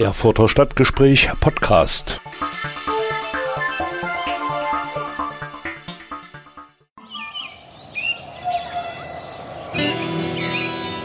Erfurter 0.00 0.48
Stadtgespräch 0.48 1.28
Podcast. 1.40 2.22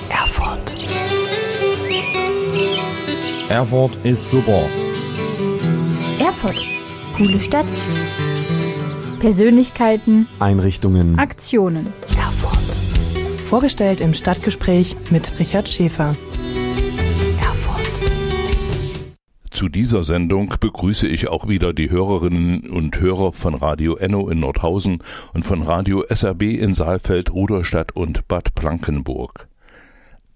Erfurt. 0.09 0.75
Erfurt 3.49 3.91
ist 4.05 4.29
super. 4.31 4.63
Erfurt. 6.17 6.55
Coole 7.17 7.41
Stadt. 7.41 7.65
Persönlichkeiten. 9.19 10.25
Einrichtungen. 10.39 11.19
Aktionen. 11.19 11.91
Erfurt. 12.17 12.63
Vorgestellt 13.49 13.99
im 13.99 14.13
Stadtgespräch 14.13 14.95
mit 15.09 15.37
Richard 15.37 15.67
Schäfer. 15.67 16.15
Zu 19.55 19.69
dieser 19.69 20.03
Sendung 20.03 20.53
begrüße 20.59 21.07
ich 21.07 21.29
auch 21.29 21.47
wieder 21.47 21.71
die 21.71 21.89
Hörerinnen 21.89 22.69
und 22.71 22.99
Hörer 22.99 23.31
von 23.31 23.55
Radio 23.55 23.95
Enno 23.95 24.27
in 24.27 24.41
Nordhausen 24.41 25.01
und 25.33 25.45
von 25.45 25.61
Radio 25.61 26.03
SRB 26.03 26.41
in 26.59 26.75
Saalfeld, 26.75 27.33
Ruderstadt 27.33 27.93
und 27.93 28.27
Bad 28.27 28.53
Blankenburg. 28.53 29.47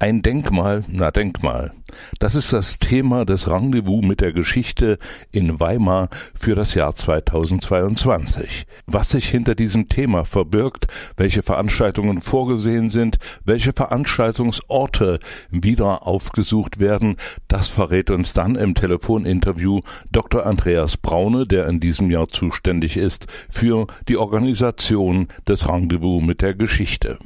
Ein 0.02 0.22
Denkmal, 0.22 0.86
na 0.88 1.12
Denkmal. 1.12 1.74
Das 2.20 2.34
ist 2.34 2.54
das 2.54 2.80
Thema 2.80 3.26
des 3.26 3.52
Rendezvous 3.52 4.02
mit 4.02 4.22
der 4.22 4.32
Geschichte 4.32 4.98
in 5.34 5.60
Weimar 5.60 6.08
für 6.34 6.56
das 6.56 6.74
Jahr 6.74 6.96
2022. 6.96 8.66
Was 8.86 9.10
sich 9.10 9.28
hinter 9.28 9.56
diesem 9.56 9.90
Thema 9.90 10.24
verbirgt, 10.24 10.88
welche 11.18 11.44
Veranstaltungen 11.44 12.22
vorgesehen 12.22 12.90
sind, 12.90 13.18
welche 13.44 13.74
Veranstaltungsorte 13.74 15.20
wieder 15.50 16.08
aufgesucht 16.08 16.80
werden, 16.80 17.18
das 17.50 17.68
verrät 17.68 18.10
uns 18.10 18.32
dann 18.32 18.56
im 18.56 18.76
Telefoninterview 18.76 19.82
Dr. 20.14 20.46
Andreas 20.46 20.96
Braune, 20.96 21.44
der 21.44 21.68
in 21.68 21.82
diesem 21.82 22.10
Jahr 22.10 22.30
zuständig 22.30 22.96
ist 22.96 23.28
für 23.50 23.86
die 24.08 24.16
Organisation 24.16 25.28
des 25.46 25.68
Rendezvous 25.68 26.24
mit 26.24 26.40
der 26.40 26.56
Geschichte. 26.56 27.20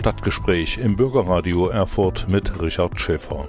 Stadtgespräch 0.00 0.78
im 0.78 0.96
Bürgerradio 0.96 1.68
Erfurt 1.68 2.26
mit 2.30 2.62
Richard 2.62 2.98
Schäfer. 2.98 3.46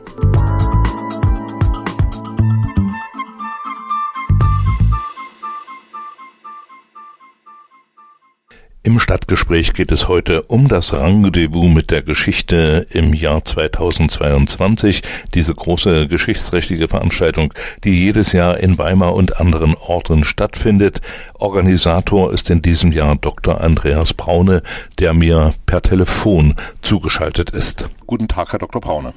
Im 8.83 8.97
Stadtgespräch 8.97 9.73
geht 9.73 9.91
es 9.91 10.07
heute 10.07 10.41
um 10.41 10.67
das 10.67 10.91
Rendezvous 10.91 11.71
mit 11.71 11.91
der 11.91 12.01
Geschichte 12.01 12.87
im 12.89 13.13
Jahr 13.13 13.45
2022, 13.45 15.03
diese 15.35 15.53
große 15.53 16.07
geschichtsrechtliche 16.07 16.87
Veranstaltung, 16.87 17.53
die 17.83 17.91
jedes 17.91 18.31
Jahr 18.31 18.57
in 18.57 18.79
Weimar 18.79 19.13
und 19.13 19.39
anderen 19.39 19.75
Orten 19.75 20.23
stattfindet. 20.23 20.99
Organisator 21.35 22.33
ist 22.33 22.49
in 22.49 22.63
diesem 22.63 22.91
Jahr 22.91 23.17
Dr. 23.17 23.61
Andreas 23.61 24.15
Braune, 24.15 24.63
der 24.97 25.13
mir 25.13 25.53
per 25.67 25.83
Telefon 25.83 26.55
zugeschaltet 26.81 27.51
ist. 27.51 27.87
Guten 28.07 28.27
Tag, 28.27 28.51
Herr 28.51 28.59
Dr. 28.59 28.81
Braune. 28.81 29.13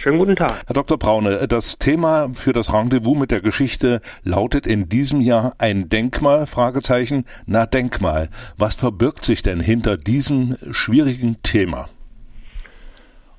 Schönen 0.00 0.18
guten 0.18 0.36
Tag. 0.36 0.62
Herr 0.64 0.74
Dr. 0.74 0.96
Braune, 0.96 1.48
das 1.48 1.76
Thema 1.76 2.28
für 2.32 2.52
das 2.52 2.72
Rendezvous 2.72 3.18
mit 3.18 3.32
der 3.32 3.40
Geschichte 3.40 4.00
lautet 4.22 4.64
in 4.64 4.88
diesem 4.88 5.20
Jahr 5.20 5.54
ein 5.58 5.88
Denkmal, 5.88 6.46
Fragezeichen, 6.46 7.24
na 7.46 7.66
Denkmal. 7.66 8.28
Was 8.56 8.76
verbirgt 8.76 9.24
sich 9.24 9.42
denn 9.42 9.58
hinter 9.58 9.96
diesem 9.96 10.56
schwierigen 10.70 11.42
Thema? 11.42 11.88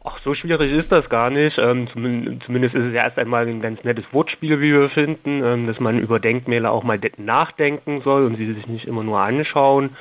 Ach, 0.04 0.20
so 0.26 0.36
schwierig 0.36 0.74
ist 0.74 0.92
das 0.92 1.08
gar 1.08 1.30
nicht. 1.30 1.58
Ähm, 1.58 1.88
zumindest 1.94 2.76
ist 2.76 2.88
es 2.88 2.94
ja 2.94 3.06
erst 3.06 3.18
einmal 3.18 3.48
ein 3.48 3.62
ganz 3.62 3.82
nettes 3.86 4.04
Wortspiel, 4.12 4.60
wie 4.60 4.74
wir 4.74 4.90
finden, 4.90 5.42
ähm, 5.42 5.66
dass 5.66 5.80
man 5.80 5.98
über 5.98 6.20
Denkmäler 6.20 6.72
auch 6.72 6.84
mal 6.84 7.00
nachdenken 7.16 8.02
soll 8.02 8.26
und 8.26 8.36
sie 8.36 8.54
sich 8.54 8.68
nicht 8.68 8.86
immer 8.86 9.04
nur 9.04 9.20
anschauen. 9.22 9.92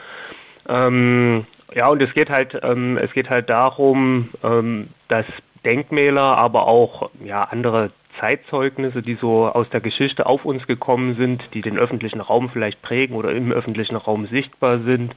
Ähm, 0.69 1.47
ja, 1.73 1.87
und 1.89 2.03
es 2.03 2.13
geht 2.15 2.31
halt, 2.31 2.59
ähm, 2.65 2.99
es 2.99 3.13
geht 3.13 3.31
halt 3.31 3.49
darum, 3.49 4.31
ähm, 4.43 4.89
dass 5.07 5.27
Denkmäler, 5.69 6.39
aber 6.39 6.67
auch 6.67 7.11
ja, 7.23 7.45
andere 7.45 7.91
Zeitzeugnisse, 8.19 9.03
die 9.03 9.17
so 9.17 9.47
aus 9.47 9.69
der 9.69 9.81
Geschichte 9.81 10.25
auf 10.25 10.47
uns 10.47 10.67
gekommen 10.67 11.17
sind, 11.17 11.43
die 11.53 11.61
den 11.61 11.79
öffentlichen 11.79 12.23
Raum 12.23 12.49
vielleicht 12.49 12.81
prägen 12.81 13.15
oder 13.15 13.33
im 13.33 13.53
öffentlichen 13.53 13.97
Raum 13.97 14.25
sichtbar 14.27 14.79
sind. 14.79 15.15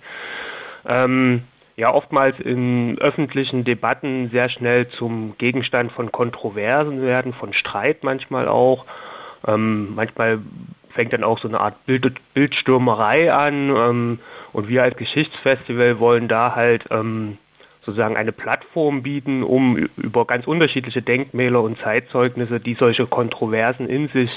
Ähm, 0.85 1.43
ja, 1.77 1.93
oftmals 1.93 2.37
in 2.41 2.97
öffentlichen 2.99 3.63
Debatten 3.63 4.29
sehr 4.29 4.49
schnell 4.49 4.89
zum 4.89 5.37
Gegenstand 5.37 5.93
von 5.93 6.11
Kontroversen 6.11 7.01
werden, 7.01 7.31
von 7.31 7.53
Streit 7.53 8.03
manchmal 8.03 8.49
auch. 8.49 8.85
Ähm, 9.47 9.95
manchmal 9.95 10.39
fängt 10.89 11.13
dann 11.13 11.23
auch 11.23 11.39
so 11.39 11.47
eine 11.47 11.61
Art 11.61 11.85
Bild 11.85 12.19
Bildstürmerei 12.33 13.31
an. 13.31 13.69
Ähm, 13.69 14.19
und 14.51 14.67
wir 14.67 14.83
als 14.83 14.97
Geschichtsfestival 14.97 15.99
wollen 15.99 16.27
da 16.27 16.55
halt 16.55 16.83
ähm, 16.91 17.37
sozusagen 17.85 18.17
eine 18.17 18.33
Plattform 18.33 18.60
bieten, 19.03 19.43
um 19.43 19.77
über 19.97 20.25
ganz 20.25 20.47
unterschiedliche 20.47 21.01
Denkmäler 21.01 21.61
und 21.61 21.77
Zeitzeugnisse, 21.79 22.59
die 22.59 22.75
solche 22.75 23.05
Kontroversen 23.05 23.87
in 23.87 24.07
sich 24.09 24.29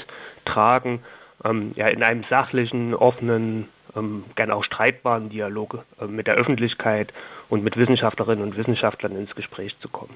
tragen, 0.45 0.99
ähm, 1.43 1.71
ja, 1.75 1.87
in 1.87 2.03
einem 2.03 2.23
sachlichen, 2.29 2.93
offenen, 2.93 3.69
ähm, 3.95 4.25
gern 4.35 4.51
auch 4.51 4.63
streitbaren 4.63 5.29
Dialog 5.29 5.83
äh, 5.99 6.05
mit 6.05 6.27
der 6.27 6.35
Öffentlichkeit 6.35 7.13
und 7.49 7.63
mit 7.63 7.77
Wissenschaftlerinnen 7.77 8.43
und 8.43 8.57
Wissenschaftlern 8.57 9.15
ins 9.15 9.33
Gespräch 9.35 9.77
zu 9.79 9.89
kommen. 9.89 10.15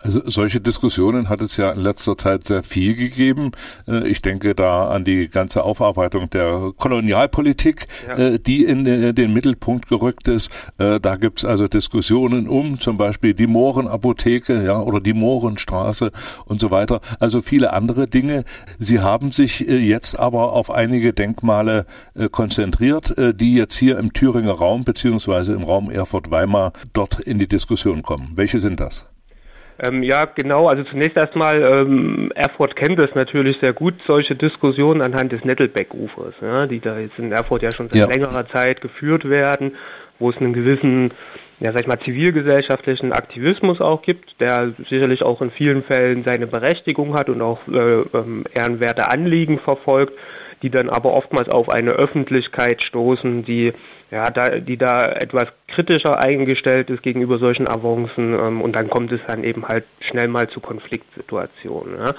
Also 0.00 0.22
solche 0.24 0.60
Diskussionen 0.60 1.28
hat 1.28 1.40
es 1.40 1.56
ja 1.56 1.70
in 1.70 1.80
letzter 1.80 2.16
Zeit 2.16 2.46
sehr 2.46 2.62
viel 2.62 2.94
gegeben. 2.94 3.50
Äh, 3.88 4.06
ich 4.06 4.22
denke 4.22 4.54
da 4.54 4.88
an 4.88 5.04
die 5.04 5.28
ganze 5.28 5.64
Aufarbeitung 5.64 6.30
der 6.30 6.72
Kolonialpolitik, 6.76 7.86
ja. 8.06 8.16
Äh, 8.16 8.38
die 8.38 8.64
in 8.64 8.84
den 8.84 9.32
Mittelpunkt 9.32 9.88
gerückt 9.88 10.28
ist. 10.28 10.50
Äh, 10.78 11.00
da 11.00 11.16
gibt's 11.16 11.44
also 11.44 11.66
Diskussionen 11.66 12.48
um 12.48 12.78
zum 12.80 12.96
Beispiel 12.96 13.34
die 13.34 13.46
Mohrenapotheke 13.46 14.62
ja, 14.64 14.80
oder 14.80 15.00
die 15.00 15.14
Mohrenstraße 15.14 16.12
und 16.44 16.60
so 16.60 16.70
weiter. 16.70 17.00
Also 17.18 17.42
viele 17.42 17.72
andere 17.72 18.06
Dinge. 18.06 18.44
Sie 18.78 19.00
haben 19.00 19.30
sich 19.32 19.60
jetzt 19.60 20.18
aber 20.18 20.52
auf 20.52 20.70
einige 20.70 21.12
Denkmale 21.12 21.86
konzentriert, 22.30 23.14
die 23.34 23.54
jetzt 23.54 23.76
hier 23.76 23.98
im 23.98 24.12
Thüringer 24.12 24.52
Raum 24.52 24.84
beziehungsweise 24.84 25.52
im 25.52 25.62
Raum 25.62 25.90
Erfurt-Weimar 25.90 26.72
dort 26.92 27.20
in 27.20 27.38
die 27.38 27.48
Diskussion 27.48 28.02
kommen. 28.02 28.32
Welche 28.34 28.60
sind 28.60 28.80
das? 28.80 29.04
Ähm, 29.80 30.02
ja, 30.02 30.24
genau. 30.24 30.68
Also 30.68 30.82
zunächst 30.84 31.16
erstmal, 31.16 31.62
ähm, 31.62 32.32
Erfurt 32.34 32.74
kennt 32.74 32.98
es 32.98 33.14
natürlich 33.14 33.58
sehr 33.58 33.72
gut, 33.72 33.94
solche 34.06 34.34
Diskussionen 34.34 35.02
anhand 35.02 35.30
des 35.30 35.44
Nettelbeck-Ufers, 35.44 36.34
ja, 36.42 36.66
die 36.66 36.80
da 36.80 36.98
jetzt 36.98 37.18
in 37.18 37.30
Erfurt 37.30 37.62
ja 37.62 37.72
schon 37.72 37.88
seit 37.88 38.00
ja. 38.00 38.06
längerer 38.06 38.48
Zeit 38.48 38.80
geführt 38.80 39.28
werden, 39.28 39.76
wo 40.18 40.30
es 40.30 40.36
einen 40.38 40.52
gewissen, 40.52 41.12
ja, 41.60 41.70
sag 41.70 41.82
ich 41.82 41.86
mal, 41.86 42.00
zivilgesellschaftlichen 42.00 43.12
Aktivismus 43.12 43.80
auch 43.80 44.02
gibt, 44.02 44.40
der 44.40 44.72
sicherlich 44.88 45.22
auch 45.22 45.40
in 45.42 45.52
vielen 45.52 45.84
Fällen 45.84 46.24
seine 46.24 46.48
Berechtigung 46.48 47.14
hat 47.14 47.28
und 47.28 47.40
auch 47.40 47.60
äh, 47.68 48.00
ähm, 48.14 48.44
ehrenwerte 48.52 49.08
Anliegen 49.08 49.60
verfolgt, 49.60 50.14
die 50.62 50.70
dann 50.70 50.90
aber 50.90 51.12
oftmals 51.12 51.48
auf 51.48 51.68
eine 51.68 51.92
Öffentlichkeit 51.92 52.82
stoßen, 52.82 53.44
die 53.44 53.72
ja, 54.10 54.30
da, 54.30 54.58
die 54.58 54.76
da 54.76 55.06
etwas 55.06 55.48
kritischer 55.68 56.22
eingestellt 56.24 56.88
ist 56.88 57.02
gegenüber 57.02 57.38
solchen 57.38 57.68
Avancen 57.68 58.32
ähm, 58.32 58.60
und 58.62 58.74
dann 58.74 58.88
kommt 58.88 59.12
es 59.12 59.20
dann 59.26 59.44
eben 59.44 59.68
halt 59.68 59.84
schnell 60.00 60.28
mal 60.28 60.48
zu 60.48 60.60
Konfliktsituationen. 60.60 61.98
Ja. 61.98 62.14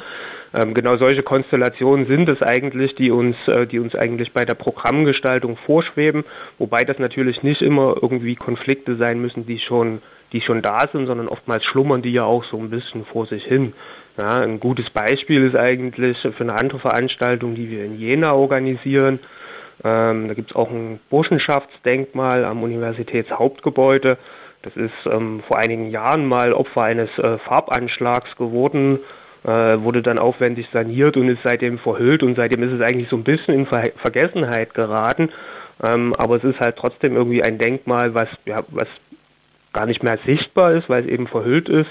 Ähm, 0.54 0.74
genau 0.74 0.98
solche 0.98 1.24
Konstellationen 1.24 2.08
sind 2.08 2.30
es 2.30 2.42
eigentlich, 2.42 2.96
die 2.96 3.12
uns, 3.12 3.36
äh, 3.48 3.66
die 3.68 3.80
uns 3.80 3.96
eigentlich 3.96 4.34
bei 4.34 4.46
der 4.46 4.56
Programmgestaltung 4.56 5.58
vorschweben, 5.58 6.26
wobei 6.58 6.84
das 6.84 7.00
natürlich 7.00 7.44
nicht 7.44 7.62
immer 7.62 7.96
irgendwie 8.02 8.36
Konflikte 8.36 8.96
sein 8.96 9.20
müssen, 9.20 9.46
die 9.46 9.60
schon, 9.60 10.02
die 10.32 10.42
schon 10.42 10.62
da 10.62 10.88
sind, 10.92 11.08
sondern 11.08 11.28
oftmals 11.28 11.66
schlummern 11.66 12.02
die 12.02 12.14
ja 12.14 12.24
auch 12.24 12.44
so 12.46 12.58
ein 12.58 12.70
bisschen 12.70 13.06
vor 13.06 13.26
sich 13.26 13.44
hin. 13.44 13.74
Ja, 14.18 14.40
ein 14.40 14.60
gutes 14.60 14.90
Beispiel 14.90 15.46
ist 15.46 15.56
eigentlich 15.56 16.18
für 16.20 16.44
eine 16.44 16.54
andere 16.54 16.80
Veranstaltung, 16.80 17.56
die 17.56 17.70
wir 17.70 17.86
in 17.86 17.98
Jena 17.98 18.34
organisieren. 18.34 19.20
Ähm, 19.84 20.28
da 20.28 20.34
gibt 20.34 20.52
es 20.52 20.56
auch 20.56 20.70
ein 20.70 21.00
Burschenschaftsdenkmal 21.10 22.46
am 22.46 22.64
Universitätshauptgebäude. 22.64 24.18
Das 24.62 24.76
ist 24.76 24.92
ähm, 25.06 25.42
vor 25.48 25.58
einigen 25.58 25.90
Jahren 25.90 26.26
mal 26.26 26.54
Opfer 26.54 26.84
eines 26.84 27.10
äh, 27.18 27.38
Farbanschlags 27.38 28.36
geworden, 28.36 29.00
äh, 29.46 29.50
wurde 29.50 30.02
dann 30.02 30.20
aufwendig 30.20 30.68
saniert 30.74 31.16
und 31.16 31.30
ist 31.30 31.44
seitdem 31.44 31.80
verhüllt 31.80 32.24
und 32.24 32.36
seitdem 32.36 32.64
ist 32.64 32.74
es 32.74 32.82
eigentlich 32.82 33.08
so 33.10 33.16
ein 33.16 33.24
bisschen 33.24 33.54
in 33.54 33.66
Ver 33.66 33.92
Vergessenheit 33.98 34.74
geraten. 34.74 35.30
Ähm, 35.82 36.14
aber 36.18 36.36
es 36.36 36.44
ist 36.44 36.60
halt 36.60 36.76
trotzdem 36.76 37.16
irgendwie 37.16 37.42
ein 37.42 37.58
Denkmal, 37.58 38.14
was, 38.14 38.28
ja, 38.46 38.64
was 38.68 38.90
gar 39.72 39.86
nicht 39.86 40.04
mehr 40.04 40.20
sichtbar 40.26 40.74
ist, 40.74 40.90
weil 40.90 41.04
es 41.04 41.10
eben 41.10 41.28
verhüllt 41.28 41.70
ist 41.70 41.90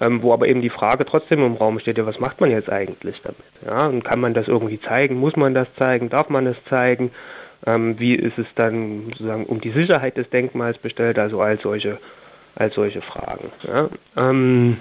ähm, 0.00 0.22
wo 0.22 0.32
aber 0.32 0.48
eben 0.48 0.62
die 0.62 0.70
Frage 0.70 1.04
trotzdem 1.04 1.44
im 1.44 1.54
Raum 1.54 1.78
steht, 1.78 1.98
ja, 1.98 2.06
was 2.06 2.20
macht 2.20 2.40
man 2.40 2.50
jetzt 2.50 2.70
eigentlich 2.70 3.20
damit? 3.22 3.40
Ja, 3.64 3.86
und 3.86 4.04
kann 4.04 4.20
man 4.20 4.34
das 4.34 4.48
irgendwie 4.48 4.80
zeigen? 4.80 5.16
Muss 5.16 5.36
man 5.36 5.54
das 5.54 5.68
zeigen? 5.78 6.10
Darf 6.10 6.28
man 6.28 6.46
es 6.46 6.56
zeigen? 6.68 7.10
Ähm, 7.66 7.98
wie 7.98 8.14
ist 8.14 8.38
es 8.38 8.46
dann 8.54 9.04
sozusagen 9.12 9.46
um 9.46 9.60
die 9.60 9.70
Sicherheit 9.70 10.16
des 10.16 10.28
Denkmals 10.30 10.78
bestellt? 10.78 11.18
Also 11.18 11.40
all 11.40 11.58
solche 11.58 11.98
als 12.56 12.74
solche 12.74 13.02
Fragen. 13.02 13.50
Ja. 13.62 13.88
Ähm, 14.16 14.78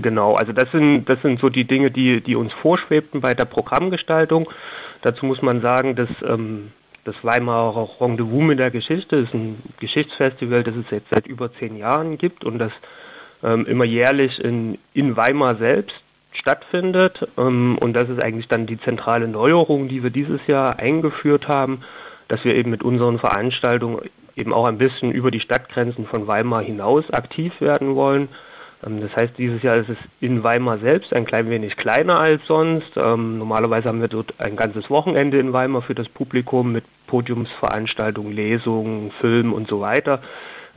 genau, 0.00 0.34
also 0.34 0.52
das 0.52 0.70
sind, 0.70 1.06
das 1.06 1.20
sind 1.22 1.40
so 1.40 1.48
die 1.48 1.64
Dinge, 1.64 1.90
die, 1.90 2.20
die 2.20 2.36
uns 2.36 2.52
vorschwebten 2.52 3.20
bei 3.20 3.34
der 3.34 3.46
Programmgestaltung. 3.46 4.50
Dazu 5.02 5.26
muss 5.26 5.42
man 5.42 5.60
sagen, 5.60 5.96
dass 5.96 6.10
ähm, 6.26 6.72
das 7.04 7.16
Weimarer 7.22 7.88
Rendezvous 8.00 8.42
mit 8.42 8.58
der 8.58 8.70
Geschichte 8.70 9.16
ist 9.16 9.34
ein 9.34 9.62
Geschichtsfestival, 9.80 10.62
das 10.62 10.76
es 10.76 10.90
jetzt 10.90 11.08
seit 11.10 11.26
über 11.26 11.52
zehn 11.54 11.76
Jahren 11.76 12.18
gibt 12.18 12.44
und 12.44 12.58
das 12.58 12.72
ähm, 13.44 13.66
immer 13.66 13.84
jährlich 13.84 14.38
in, 14.42 14.78
in 14.94 15.16
Weimar 15.16 15.56
selbst 15.56 15.96
stattfindet. 16.32 17.28
Ähm, 17.38 17.78
und 17.80 17.92
das 17.94 18.08
ist 18.08 18.22
eigentlich 18.22 18.48
dann 18.48 18.66
die 18.66 18.80
zentrale 18.80 19.28
Neuerung, 19.28 19.88
die 19.88 20.02
wir 20.02 20.10
dieses 20.10 20.46
Jahr 20.46 20.80
eingeführt 20.80 21.48
haben, 21.48 21.82
dass 22.28 22.44
wir 22.44 22.54
eben 22.54 22.70
mit 22.70 22.82
unseren 22.82 23.18
Veranstaltungen 23.18 24.00
eben 24.36 24.52
auch 24.52 24.66
ein 24.66 24.78
bisschen 24.78 25.12
über 25.12 25.30
die 25.30 25.40
Stadtgrenzen 25.40 26.06
von 26.06 26.26
Weimar 26.26 26.62
hinaus 26.62 27.08
aktiv 27.12 27.60
werden 27.60 27.94
wollen. 27.94 28.28
Ähm, 28.84 29.00
das 29.00 29.14
heißt, 29.14 29.38
dieses 29.38 29.62
Jahr 29.62 29.76
ist 29.76 29.90
es 29.90 29.98
in 30.20 30.42
Weimar 30.42 30.78
selbst 30.78 31.12
ein 31.12 31.24
klein 31.24 31.50
wenig 31.50 31.76
kleiner 31.76 32.18
als 32.18 32.44
sonst. 32.46 32.96
Ähm, 32.96 33.38
normalerweise 33.38 33.88
haben 33.88 34.00
wir 34.00 34.08
dort 34.08 34.34
ein 34.38 34.56
ganzes 34.56 34.90
Wochenende 34.90 35.38
in 35.38 35.52
Weimar 35.52 35.82
für 35.82 35.94
das 35.94 36.08
Publikum 36.08 36.72
mit 36.72 36.84
Podiumsveranstaltungen, 37.06 38.32
Lesungen, 38.32 39.12
Filmen 39.20 39.52
und 39.52 39.68
so 39.68 39.80
weiter. 39.80 40.20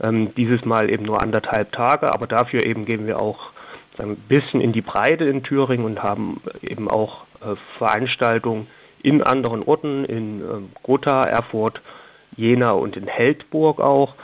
Ähm, 0.02 0.34
dieses 0.36 0.64
Mal 0.64 0.90
eben 0.90 1.04
nur 1.04 1.22
anderthalb 1.22 1.72
Tage, 1.72 2.12
aber 2.12 2.26
dafür 2.26 2.64
eben 2.64 2.84
gehen 2.84 3.06
wir 3.06 3.20
auch 3.20 3.50
ein 3.98 4.16
bisschen 4.16 4.60
in 4.60 4.72
die 4.72 4.80
Breite 4.80 5.24
in 5.24 5.42
Thüringen 5.42 5.84
und 5.84 6.02
haben 6.02 6.40
eben 6.62 6.88
auch 6.88 7.24
äh, 7.40 7.56
Veranstaltungen 7.78 8.68
in 9.02 9.22
anderen 9.22 9.62
Orten, 9.62 10.04
in 10.04 10.42
Gotha, 10.82 11.22
Erfurt, 11.22 11.80
Jena 12.36 12.70
und 12.70 12.96
in 12.96 13.06
Heldburg 13.06 13.80
auch. 13.80 14.14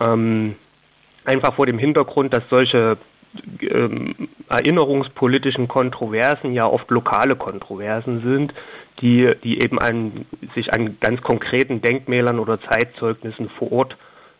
Ähm, 0.00 0.56
einfach 1.24 1.54
vor 1.54 1.66
dem 1.66 1.78
Hintergrund, 1.78 2.34
dass 2.34 2.42
solche 2.48 2.96
ähm, 3.60 4.14
erinnerungspolitischen 4.48 5.68
Kontroversen 5.68 6.54
ja 6.54 6.66
oft 6.66 6.90
lokale 6.90 7.36
Kontroversen 7.36 8.22
sind, 8.22 8.54
die, 9.00 9.30
die 9.44 9.62
eben 9.62 9.78
an, 9.78 10.26
sich 10.54 10.72
an 10.72 10.96
ganz 11.00 11.20
konkreten 11.22 11.80
Denkmälern 11.80 12.38
oder 12.38 12.60
Zeitzeugnissen 12.60 13.48
vor 13.50 13.70
Ort 13.72 13.96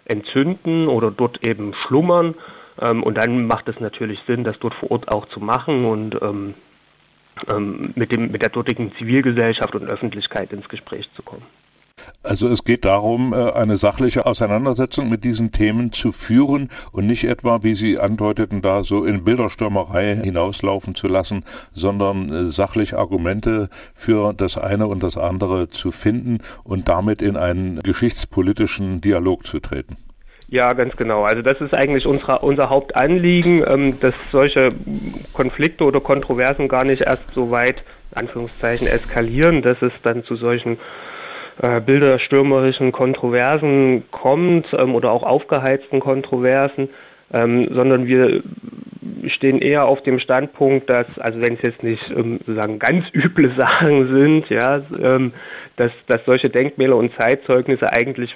entzünden 0.09 0.89
oder 0.89 1.11
dort 1.11 1.47
eben 1.47 1.75
schlummern. 1.75 2.35
Ähm, 2.81 3.03
und 3.03 3.17
dann 3.17 3.47
macht 3.47 3.69
es 3.69 3.81
natürlich 3.81 4.21
Sinn, 4.27 4.45
das 4.45 4.59
dort 4.59 4.75
vor 4.75 4.91
Ort 4.91 5.09
auch 5.09 5.27
zu 5.29 5.41
machen 5.41 5.85
und 5.85 6.21
ähm, 6.21 6.55
ähm, 7.49 7.93
mit, 7.95 8.13
dem, 8.13 8.31
mit 8.31 8.43
der 8.43 8.51
dortigen 8.51 8.93
Zivilgesellschaft 8.97 9.75
und 9.75 9.87
Öffentlichkeit 9.87 10.53
ins 10.53 10.69
Gespräch 10.69 11.09
zu 11.15 11.23
kommen. 11.23 11.45
Also 12.23 12.49
es 12.49 12.65
geht 12.65 12.85
darum, 12.85 13.33
äh, 13.33 13.53
eine 13.53 13.77
sachliche 13.77 14.27
Auseinandersetzung 14.27 15.09
mit 15.09 15.25
diesen 15.25 15.53
Themen 15.53 15.93
zu 15.93 16.13
führen 16.13 16.71
und 16.93 17.07
nicht 17.07 17.25
etwa, 17.25 17.63
wie 17.63 17.75
Sie 17.75 17.99
andeuteten, 17.99 18.63
da 18.63 18.85
so 18.85 19.05
in 19.05 19.25
Bilderstürmerei 19.25 20.17
hinauslaufen 20.17 20.95
zu 20.95 21.09
lassen, 21.09 21.45
sondern 21.73 22.33
äh, 22.33 22.49
sachlich 22.49 22.97
Argumente 22.97 23.71
für 23.95 24.33
das 24.33 24.59
eine 24.59 24.87
und 24.87 25.03
das 25.03 25.17
andere 25.17 25.71
zu 25.71 25.91
finden 25.91 26.39
und 26.65 26.89
damit 26.89 27.23
in 27.23 27.37
einen 27.37 27.81
geschichtspolitischen 27.81 29.01
Dialog 29.01 29.47
zu 29.47 29.61
treten. 29.61 29.97
Ja, 30.51 30.73
ganz 30.73 30.97
genau. 30.97 31.25
Also 31.25 31.43
das 31.43 31.61
ist 31.61 31.75
eigentlich 31.75 32.07
unser, 32.07 32.43
unser 32.43 32.71
Hauptanliegen, 32.71 33.63
ähm, 33.67 34.01
dass 34.01 34.15
solche 34.33 34.71
Konflikte 35.35 35.85
oder 35.85 36.01
Kontroversen 36.01 36.69
gar 36.69 36.85
nicht 36.85 37.03
erst 37.03 37.23
so 37.35 37.51
weit, 37.51 37.83
Anführungszeichen, 38.15 38.87
eskalieren, 38.87 39.61
dass 39.61 39.81
es 39.83 39.93
dann 40.03 40.25
zu 40.25 40.37
solchen 40.37 40.79
äh, 41.63 41.81
bilderstürmerischen 41.81 42.93
Kontroversen 42.93 44.05
kommt 44.11 44.67
ähm, 44.73 44.95
oder 44.95 45.11
auch 45.13 45.25
aufgeheizten 45.25 46.01
Kontroversen, 46.01 46.89
ähm, 47.33 47.69
sondern 47.71 48.07
wir 48.07 48.43
stehen 49.29 49.61
eher 49.61 49.87
auf 49.87 50.03
dem 50.03 50.21
Standpunkt, 50.21 50.89
dass, 50.89 51.07
also 51.19 51.41
wenn 51.41 51.55
es 51.55 51.63
jetzt 51.63 51.83
nicht 51.83 52.11
ähm, 52.11 52.39
sozusagen 52.39 52.79
ganz 52.79 53.07
üble 53.13 53.53
Sachen 53.57 54.09
sind, 54.09 54.51
ja, 54.51 54.83
ähm, 55.01 55.33
dass, 55.77 55.93
dass 56.07 56.25
solche 56.25 56.49
Denkmäler 56.49 56.97
und 56.97 57.13
Zeitzeugnisse 57.15 57.93
eigentlich 57.93 58.35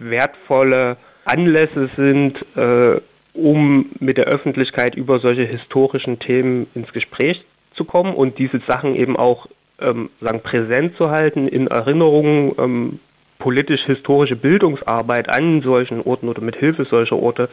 wertvolle 0.00 0.96
Anlässe 1.24 1.90
sind, 1.96 2.44
äh, 2.56 3.00
um 3.34 3.86
mit 4.00 4.16
der 4.16 4.26
Öffentlichkeit 4.26 4.94
über 4.94 5.18
solche 5.18 5.44
historischen 5.44 6.18
Themen 6.18 6.66
ins 6.74 6.92
Gespräch 6.92 7.44
zu 7.74 7.84
kommen 7.84 8.14
und 8.14 8.38
diese 8.38 8.58
Sachen 8.66 8.96
eben 8.96 9.16
auch 9.16 9.46
ähm, 9.80 10.10
sagen, 10.20 10.40
präsent 10.40 10.96
zu 10.96 11.10
halten, 11.10 11.48
in 11.48 11.66
Erinnerungen 11.66 12.52
ähm, 12.58 13.00
politisch-historische 13.38 14.36
Bildungsarbeit 14.36 15.28
an 15.28 15.62
solchen 15.62 16.00
Orten 16.00 16.28
oder 16.28 16.40
mit 16.40 16.56
Hilfe 16.56 16.84
solcher 16.84 17.16
Orte 17.16 17.48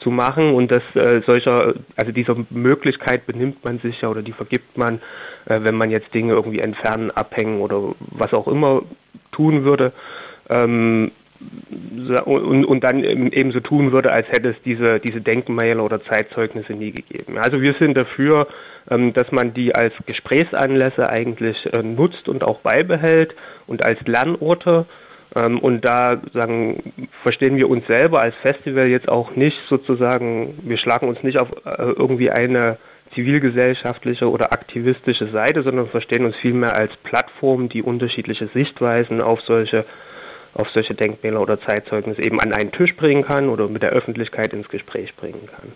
zu 0.00 0.10
machen 0.10 0.54
und 0.54 0.70
das 0.70 0.82
äh, 0.94 1.22
solcher, 1.24 1.74
also 1.96 2.12
dieser 2.12 2.36
Möglichkeit 2.50 3.26
benimmt 3.26 3.64
man 3.64 3.78
sich 3.78 4.02
ja 4.02 4.08
oder 4.08 4.22
die 4.22 4.32
vergibt 4.32 4.76
man, 4.76 5.00
äh, 5.46 5.60
wenn 5.62 5.74
man 5.74 5.90
jetzt 5.90 6.12
Dinge 6.12 6.34
irgendwie 6.34 6.58
entfernen, 6.58 7.10
abhängen 7.10 7.60
oder 7.60 7.94
was 7.98 8.34
auch 8.34 8.46
immer 8.46 8.82
tun 9.32 9.64
würde. 9.64 9.92
Ähm, 10.50 11.10
und, 12.24 12.64
und 12.64 12.84
dann 12.84 13.02
eben 13.04 13.52
so 13.52 13.60
tun 13.60 13.92
würde, 13.92 14.12
als 14.12 14.28
hätte 14.28 14.50
es 14.50 14.56
diese, 14.64 14.98
diese 15.00 15.20
Denkmäler 15.20 15.84
oder 15.84 16.02
Zeitzeugnisse 16.02 16.72
nie 16.72 16.92
gegeben. 16.92 17.36
Also 17.36 17.60
wir 17.60 17.74
sind 17.74 17.96
dafür, 17.96 18.46
dass 18.86 19.32
man 19.32 19.54
die 19.54 19.74
als 19.74 19.94
Gesprächsanlässe 20.06 21.08
eigentlich 21.08 21.72
äh, 21.72 21.82
nutzt 21.82 22.28
und 22.28 22.44
auch 22.44 22.60
beibehält 22.60 23.34
und 23.66 23.84
als 23.84 23.98
Lernorte. 24.06 24.86
Ähm, 25.36 25.58
und 25.58 25.84
da 25.84 26.20
sagen, 26.32 26.92
verstehen 27.22 27.56
wir 27.56 27.68
uns 27.70 27.86
selber 27.86 28.20
als 28.20 28.34
Festival 28.36 28.86
jetzt 28.86 29.08
auch 29.08 29.36
nicht 29.36 29.58
sozusagen, 29.68 30.58
wir 30.62 30.76
schlagen 30.78 31.08
uns 31.08 31.22
nicht 31.22 31.40
auf 31.40 31.48
äh, 31.64 31.82
irgendwie 31.82 32.30
eine 32.30 32.76
zivilgesellschaftliche 33.14 34.28
oder 34.30 34.52
aktivistische 34.52 35.26
Seite, 35.26 35.62
sondern 35.62 35.88
verstehen 35.88 36.24
uns 36.24 36.36
vielmehr 36.36 36.76
als 36.76 36.96
Plattform, 36.96 37.68
die 37.68 37.82
unterschiedliche 37.82 38.48
Sichtweisen 38.48 39.22
auf 39.22 39.40
solche 39.42 39.84
auf 40.56 40.70
solche 40.70 40.94
Denkmäler 40.94 41.40
oder 41.40 41.60
Zeitzeugnisse 41.60 42.24
eben 42.24 42.40
an 42.40 42.52
einen 42.52 42.70
Tisch 42.70 42.94
bringen 42.94 43.24
kann 43.24 43.48
oder 43.48 43.66
mit 43.66 43.82
der 43.82 43.90
Öffentlichkeit 43.90 44.52
ins 44.52 44.68
Gespräch 44.68 45.16
bringen 45.16 45.48
kann. 45.48 45.72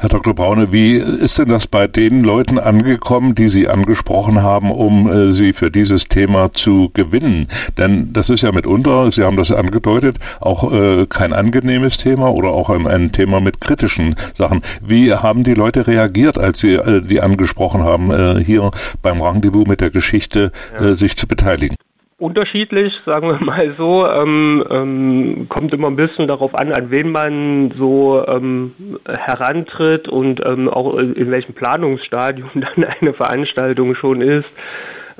Herr 0.00 0.08
Dr. 0.08 0.32
Braune, 0.32 0.72
wie 0.72 0.94
ist 0.94 1.38
denn 1.38 1.50
das 1.50 1.66
bei 1.66 1.86
den 1.86 2.24
Leuten 2.24 2.58
angekommen, 2.58 3.34
die 3.34 3.50
Sie 3.50 3.68
angesprochen 3.68 4.42
haben, 4.42 4.70
um 4.70 5.12
äh, 5.12 5.30
sie 5.30 5.52
für 5.52 5.70
dieses 5.70 6.06
Thema 6.06 6.54
zu 6.54 6.90
gewinnen? 6.94 7.48
Denn 7.76 8.10
das 8.14 8.30
ist 8.30 8.40
ja 8.40 8.50
mitunter, 8.50 9.12
Sie 9.12 9.22
haben 9.22 9.36
das 9.36 9.52
angedeutet, 9.52 10.16
auch 10.40 10.72
äh, 10.72 11.04
kein 11.06 11.34
angenehmes 11.34 11.98
Thema 11.98 12.32
oder 12.32 12.48
auch 12.48 12.70
ein, 12.70 12.86
ein, 12.86 13.12
Thema 13.12 13.42
mit 13.42 13.60
kritischen 13.60 14.14
Sachen. 14.34 14.62
Wie 14.80 15.12
haben 15.12 15.44
die 15.44 15.52
Leute 15.52 15.86
reagiert, 15.86 16.38
als 16.38 16.60
Sie 16.60 16.76
äh, 16.76 17.02
die 17.02 17.20
angesprochen 17.20 17.82
haben, 17.82 18.10
äh, 18.10 18.42
hier 18.42 18.70
beim 19.02 19.20
Rendezvous 19.20 19.66
mit 19.66 19.82
der 19.82 19.90
Geschichte 19.90 20.50
ja. 20.72 20.92
Äh, 20.92 20.94
sich 20.94 21.18
zu 21.18 21.26
beteiligen? 21.26 21.76
Unterschiedlich, 22.20 22.94
sagen 23.04 23.28
wir 23.28 23.40
mal 23.44 23.74
so. 23.76 24.06
Ähm, 24.06 24.64
ähm, 24.70 25.46
kommt 25.48 25.72
immer 25.72 25.88
ein 25.88 25.96
bisschen 25.96 26.28
darauf 26.28 26.54
an, 26.54 26.72
an 26.72 26.90
wen 26.90 27.10
man 27.10 27.72
so 27.72 28.24
ähm, 28.26 28.74
herantritt 29.08 30.08
und 30.08 30.44
ähm, 30.44 30.68
auch 30.68 30.96
in 30.96 31.30
welchem 31.30 31.54
Planungsstadium 31.54 32.50
dann 32.54 32.86
eine 33.00 33.12
Veranstaltung 33.12 33.94
schon 33.94 34.20
ist 34.20 34.48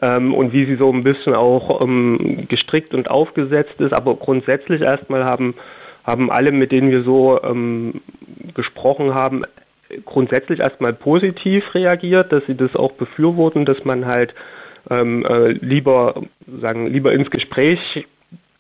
ähm, 0.03 0.35
und 0.35 0.53
wie 0.53 0.67
sie 0.67 0.77
so 0.77 0.93
ein 0.93 1.03
bisschen 1.03 1.35
auch 1.35 1.83
ähm, 1.83 2.47
gestrickt 2.49 2.95
und 2.95 3.11
aufgesetzt 3.11 3.81
ist. 3.81 3.93
Aber 3.93 4.15
grundsätzlich 4.15 4.83
erstmal 4.83 5.25
haben, 5.25 5.55
haben 6.05 6.31
alle, 6.31 6.53
mit 6.53 6.73
denen 6.73 6.91
wir 6.91 7.03
so 7.03 7.39
gesprochen 8.55 9.15
haben, 9.15 9.43
grundsätzlich 10.05 10.61
erstmal 10.61 10.93
positiv 10.93 11.75
reagiert, 11.75 12.33
dass 12.33 12.45
sie 12.47 12.57
das 12.57 12.75
auch 12.77 12.93
befürworten, 12.93 13.65
dass 13.65 13.85
man 13.85 14.07
halt 14.07 14.35
ähm, 14.89 15.25
äh, 15.27 15.53
lieber 15.53 16.23
sagen 16.61 16.87
lieber 16.87 17.13
ins 17.13 17.31
Gespräch 17.31 18.07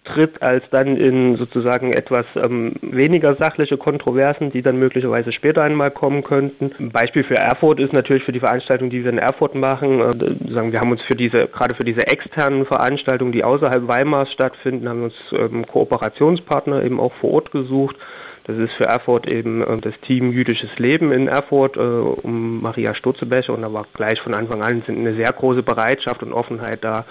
tritt, 0.05 0.43
als 0.43 0.65
dann 0.71 0.97
in 0.97 1.37
sozusagen 1.37 1.93
etwas 1.93 2.25
ähm, 2.35 2.73
weniger 2.81 3.35
sachliche 3.37 3.77
Kontroversen, 3.77 4.50
die 4.50 4.62
dann 4.62 4.79
möglicherweise 4.79 5.33
später 5.33 5.62
einmal 5.62 5.91
kommen 5.91 6.25
könnten. 6.25 6.73
Ein 6.79 6.91
Beispiel 6.91 7.23
für 7.23 7.37
Erfurt 7.37 7.81
ist 7.81 7.93
natürlich 7.93 8.25
für 8.25 8.33
die 8.33 8.41
Veranstaltung, 8.41 8.91
die 8.91 9.05
wir 9.05 9.11
in 9.11 9.19
Erfurt 9.19 9.55
machen. 9.55 10.00
Äh, 10.00 10.50
sagen 10.50 10.73
wir 10.73 10.81
haben 10.81 10.91
uns 10.91 11.03
für 11.03 11.15
diese 11.15 11.47
gerade 11.47 11.75
für 11.75 11.85
diese 11.85 12.07
externen 12.07 12.67
Veranstaltungen, 12.67 13.33
die 13.33 13.45
außerhalb 13.45 13.87
Weimars 13.87 14.33
stattfinden, 14.33 14.89
haben 14.89 15.05
uns 15.05 15.15
ähm, 15.33 15.67
Kooperationspartner 15.67 16.83
eben 16.83 16.99
auch 16.99 17.12
vor 17.15 17.33
Ort 17.33 17.53
gesucht. 17.53 17.97
Das 18.45 18.57
ist 18.57 18.73
für 18.73 18.85
Erfurt 18.85 19.33
eben 19.33 19.63
äh, 19.63 19.77
das 19.79 19.99
Team 20.01 20.33
Jüdisches 20.33 20.79
Leben 20.79 21.13
in 21.13 21.29
Erfurt 21.29 21.77
äh, 21.77 21.81
um 21.81 22.63
Maria 22.63 22.95
Sturzebecher 22.95 23.53
und 23.53 23.63
da 23.63 23.73
war 23.73 23.87
gleich 23.95 24.21
von 24.21 24.35
Anfang 24.35 24.63
an 24.63 24.83
eine 24.87 25.15
sehr 25.15 25.33
große 25.33 25.63
Bereitschaft 25.63 26.23
und 26.23 26.33
Offenheit 26.33 26.83
da, 26.83 27.05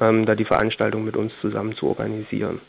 ähm, 0.00 0.26
da 0.26 0.34
die 0.34 0.44
Veranstaltung 0.44 1.04
mit 1.04 1.16
uns 1.16 1.32
zusammen 1.40 1.74
zu 1.74 1.88
organisieren. 1.88 2.60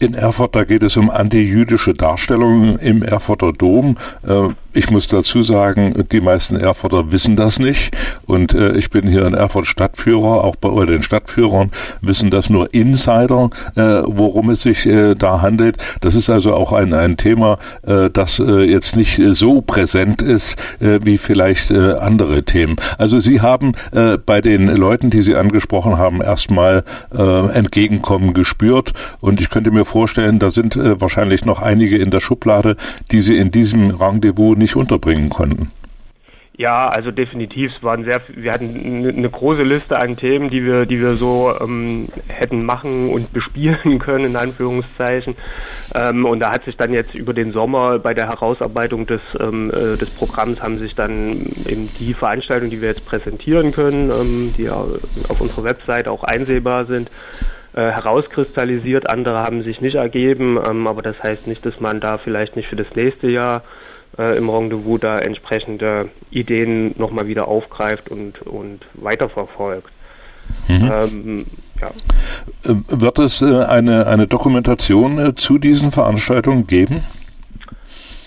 In 0.00 0.14
Erfurt, 0.14 0.56
da 0.56 0.64
geht 0.64 0.82
es 0.82 0.96
um 0.96 1.08
antijüdische 1.08 1.94
Darstellungen 1.94 2.80
im 2.80 3.04
Erfurter 3.04 3.52
Dom. 3.52 3.96
Äh, 4.26 4.48
ich 4.72 4.90
muss 4.90 5.06
dazu 5.06 5.44
sagen, 5.44 6.04
die 6.10 6.20
meisten 6.20 6.56
Erfurter 6.56 7.12
wissen 7.12 7.36
das 7.36 7.60
nicht. 7.60 7.96
Und 8.26 8.54
äh, 8.54 8.72
ich 8.72 8.90
bin 8.90 9.06
hier 9.06 9.24
ein 9.24 9.34
Erfurt 9.34 9.68
Stadtführer, 9.68 10.42
auch 10.42 10.56
bei 10.56 10.84
den 10.84 11.04
Stadtführern 11.04 11.70
wissen 12.00 12.32
das 12.32 12.50
nur 12.50 12.74
Insider, 12.74 13.50
äh, 13.76 14.02
worum 14.04 14.50
es 14.50 14.62
sich 14.62 14.82
da 15.16 15.40
handelt. 15.42 15.76
Das 16.00 16.16
ist 16.16 16.28
also 16.28 16.54
auch 16.54 16.72
ein, 16.72 16.92
ein 16.92 17.16
Thema, 17.16 17.58
das 17.84 18.38
jetzt 18.38 18.96
nicht 18.96 19.20
so 19.30 19.60
präsent 19.60 20.22
ist 20.22 20.58
wie 20.80 21.18
vielleicht 21.18 21.70
andere 21.70 22.42
Themen. 22.44 22.76
Also 22.98 23.20
Sie 23.20 23.40
haben 23.40 23.72
bei 24.26 24.40
den 24.40 24.68
Leuten, 24.68 25.10
die 25.10 25.22
Sie 25.22 25.36
angesprochen 25.36 25.98
haben, 25.98 26.20
erstmal 26.20 26.84
Entgegenkommen 27.10 28.34
gespürt. 28.34 28.92
Und 29.20 29.40
ich 29.40 29.50
könnte 29.50 29.70
mir 29.70 29.83
vorstellen, 29.84 30.38
da 30.38 30.50
sind 30.50 30.76
äh, 30.76 31.00
wahrscheinlich 31.00 31.44
noch 31.44 31.60
einige 31.60 31.98
in 31.98 32.10
der 32.10 32.20
Schublade, 32.20 32.76
die 33.10 33.20
Sie 33.20 33.36
in 33.36 33.50
diesem 33.50 33.90
Rendezvous 33.90 34.56
nicht 34.56 34.76
unterbringen 34.76 35.30
konnten. 35.30 35.70
Ja, 36.56 36.86
also 36.86 37.10
definitiv. 37.10 37.72
Es 37.76 37.82
waren 37.82 38.04
sehr, 38.04 38.20
wir 38.28 38.52
hatten 38.52 39.04
eine 39.08 39.28
große 39.28 39.64
Liste 39.64 39.98
an 39.98 40.16
Themen, 40.16 40.50
die 40.50 40.64
wir, 40.64 40.86
die 40.86 41.00
wir 41.00 41.14
so 41.14 41.52
ähm, 41.60 42.08
hätten 42.28 42.64
machen 42.64 43.10
und 43.10 43.32
bespielen 43.32 43.98
können, 43.98 44.26
in 44.26 44.36
Anführungszeichen. 44.36 45.34
Ähm, 45.96 46.24
und 46.24 46.38
da 46.38 46.52
hat 46.52 46.64
sich 46.64 46.76
dann 46.76 46.92
jetzt 46.92 47.16
über 47.16 47.34
den 47.34 47.52
Sommer 47.52 47.98
bei 47.98 48.14
der 48.14 48.28
Herausarbeitung 48.28 49.06
des, 49.06 49.20
ähm, 49.40 49.70
äh, 49.70 49.96
des 49.96 50.10
Programms 50.10 50.62
haben 50.62 50.78
sich 50.78 50.94
dann 50.94 51.32
eben 51.68 51.88
die 51.98 52.14
Veranstaltungen, 52.14 52.70
die 52.70 52.80
wir 52.80 52.88
jetzt 52.88 53.04
präsentieren 53.04 53.72
können, 53.72 54.10
ähm, 54.10 54.54
die 54.56 54.70
auf 54.70 55.40
unserer 55.40 55.64
Website 55.64 56.06
auch 56.06 56.22
einsehbar 56.22 56.84
sind, 56.84 57.10
herauskristallisiert, 57.80 59.08
andere 59.08 59.38
haben 59.38 59.62
sich 59.62 59.80
nicht 59.80 59.96
ergeben, 59.96 60.58
ähm, 60.64 60.86
aber 60.86 61.02
das 61.02 61.22
heißt 61.22 61.46
nicht, 61.46 61.66
dass 61.66 61.80
man 61.80 62.00
da 62.00 62.18
vielleicht 62.18 62.56
nicht 62.56 62.68
für 62.68 62.76
das 62.76 62.94
nächste 62.94 63.28
Jahr 63.28 63.62
äh, 64.18 64.36
im 64.36 64.48
Rendezvous 64.48 65.00
da 65.00 65.18
entsprechende 65.18 66.08
Ideen 66.30 66.94
nochmal 66.98 67.26
wieder 67.26 67.48
aufgreift 67.48 68.10
und, 68.10 68.42
und 68.42 68.80
weiterverfolgt. 68.94 69.88
Mhm. 70.68 70.90
Ähm, 70.92 71.46
ja. 71.80 71.88
Äh, 72.70 72.76
wird 72.88 73.18
es 73.18 73.42
äh, 73.42 73.64
eine, 73.64 74.06
eine 74.06 74.26
Dokumentation 74.26 75.18
äh, 75.18 75.34
zu 75.34 75.58
diesen 75.58 75.90
Veranstaltungen 75.90 76.66
geben? 76.66 77.02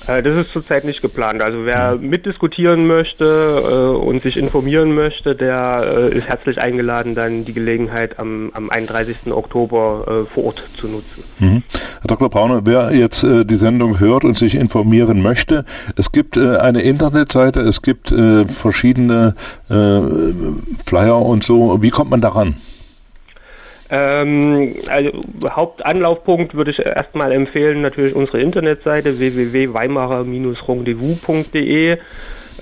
Äh, 0.07 0.23
das 0.23 0.45
ist 0.45 0.53
zurzeit 0.53 0.85
nicht 0.85 1.01
geplant. 1.01 1.41
Also 1.41 1.65
wer 1.65 1.95
mitdiskutieren 1.95 2.87
möchte 2.87 3.25
äh, 3.25 3.97
und 3.97 4.21
sich 4.21 4.37
informieren 4.37 4.95
möchte, 4.95 5.35
der 5.35 6.09
äh, 6.11 6.17
ist 6.17 6.27
herzlich 6.27 6.59
eingeladen, 6.59 7.13
dann 7.13 7.45
die 7.45 7.53
Gelegenheit 7.53 8.17
am, 8.19 8.51
am 8.53 8.69
31. 8.69 9.31
Oktober 9.31 10.25
vor 10.33 10.45
Ort 10.45 10.63
zu 10.75 10.87
nutzen. 10.87 11.23
Mhm. 11.39 11.63
Herr 12.01 12.07
Dr. 12.07 12.29
Brauner, 12.29 12.61
wer 12.65 12.93
jetzt 12.93 13.23
die 13.23 13.55
Sendung 13.55 13.99
hört 13.99 14.23
und 14.23 14.37
sich 14.37 14.55
informieren 14.55 15.21
möchte, 15.21 15.65
es 15.95 16.11
gibt 16.11 16.37
eine 16.37 16.81
Internetseite, 16.81 17.61
es 17.61 17.81
gibt 17.81 18.13
verschiedene 18.47 19.35
Flyer 19.67 21.21
und 21.21 21.43
so. 21.43 21.81
Wie 21.81 21.89
kommt 21.89 22.11
man 22.11 22.21
daran? 22.21 22.55
Ähm, 23.89 24.73
also 24.89 25.11
Hauptanlaufpunkt 25.49 26.55
würde 26.55 26.71
ich 26.71 26.79
erstmal 26.79 27.31
empfehlen, 27.31 27.81
natürlich 27.81 28.15
unsere 28.15 28.41
Internetseite 28.41 29.17
www.weimarer-rendezvous.de 29.19 31.99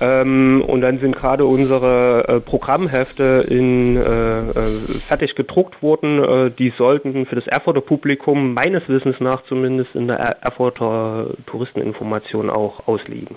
ähm, 0.00 0.62
und 0.66 0.80
dann 0.82 0.98
sind 0.98 1.16
gerade 1.16 1.46
unsere 1.46 2.24
äh, 2.28 2.40
Programmhefte 2.40 3.46
in, 3.48 3.96
äh, 3.96 4.00
äh, 4.00 5.00
fertig 5.08 5.34
gedruckt 5.34 5.82
worden. 5.82 6.22
Äh, 6.22 6.50
die 6.50 6.72
sollten 6.76 7.26
für 7.26 7.34
das 7.34 7.46
Erfurter 7.46 7.80
Publikum 7.80 8.54
meines 8.54 8.88
Wissens 8.88 9.20
nach 9.20 9.42
zumindest 9.44 9.94
in 9.94 10.06
der 10.06 10.18
Erfurter 10.18 11.28
Touristeninformation 11.46 12.50
auch 12.50 12.86
ausliegen. 12.86 13.36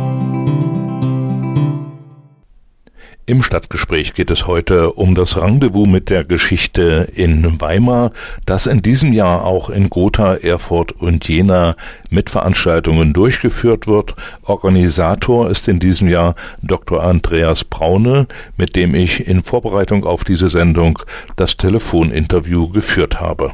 Im 3.27 3.43
Stadtgespräch 3.43 4.13
geht 4.13 4.31
es 4.31 4.47
heute 4.47 4.93
um 4.93 5.13
das 5.13 5.39
Rendezvous 5.39 5.87
mit 5.87 6.09
der 6.09 6.25
Geschichte 6.25 7.07
in 7.13 7.61
Weimar, 7.61 8.13
das 8.47 8.65
in 8.65 8.81
diesem 8.81 9.13
Jahr 9.13 9.45
auch 9.45 9.69
in 9.69 9.91
Gotha, 9.91 10.33
Erfurt 10.33 10.91
und 10.91 11.27
Jena 11.27 11.75
mit 12.09 12.31
Veranstaltungen 12.31 13.13
durchgeführt 13.13 13.85
wird. 13.85 14.15
Organisator 14.41 15.51
ist 15.51 15.67
in 15.67 15.79
diesem 15.79 16.09
Jahr 16.09 16.33
Dr. 16.63 17.03
Andreas 17.03 17.63
Braune, 17.63 18.27
mit 18.57 18.75
dem 18.75 18.95
ich 18.95 19.27
in 19.27 19.43
Vorbereitung 19.43 20.03
auf 20.03 20.23
diese 20.23 20.49
Sendung 20.49 20.97
das 21.35 21.57
Telefoninterview 21.57 22.69
geführt 22.69 23.21
habe. 23.21 23.51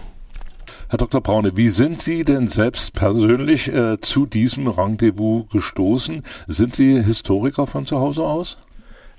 Herr 0.90 0.98
Dr. 0.98 1.20
Braune, 1.20 1.58
wie 1.58 1.68
sind 1.68 2.02
Sie 2.02 2.24
denn 2.24 2.48
selbst 2.48 2.94
persönlich 2.94 3.68
äh, 3.68 4.00
zu 4.00 4.26
diesem 4.26 4.70
Rendezvous 4.70 5.50
gestoßen? 5.52 6.24
Sind 6.48 6.74
Sie 6.74 7.04
Historiker 7.04 7.68
von 7.68 7.86
zu 7.86 8.00
Hause 8.00 8.24
aus? 8.24 8.58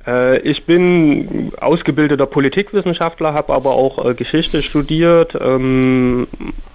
Äh, 0.09 0.39
ich 0.39 0.65
bin 0.65 1.53
ausgebildeter 1.61 2.27
Politikwissenschaftler, 2.27 3.35
habe 3.35 3.53
aber 3.53 3.73
auch 3.73 4.05
äh, 4.05 4.15
Geschichte 4.15 4.63
studiert, 4.63 5.37
ähm, 5.39 6.27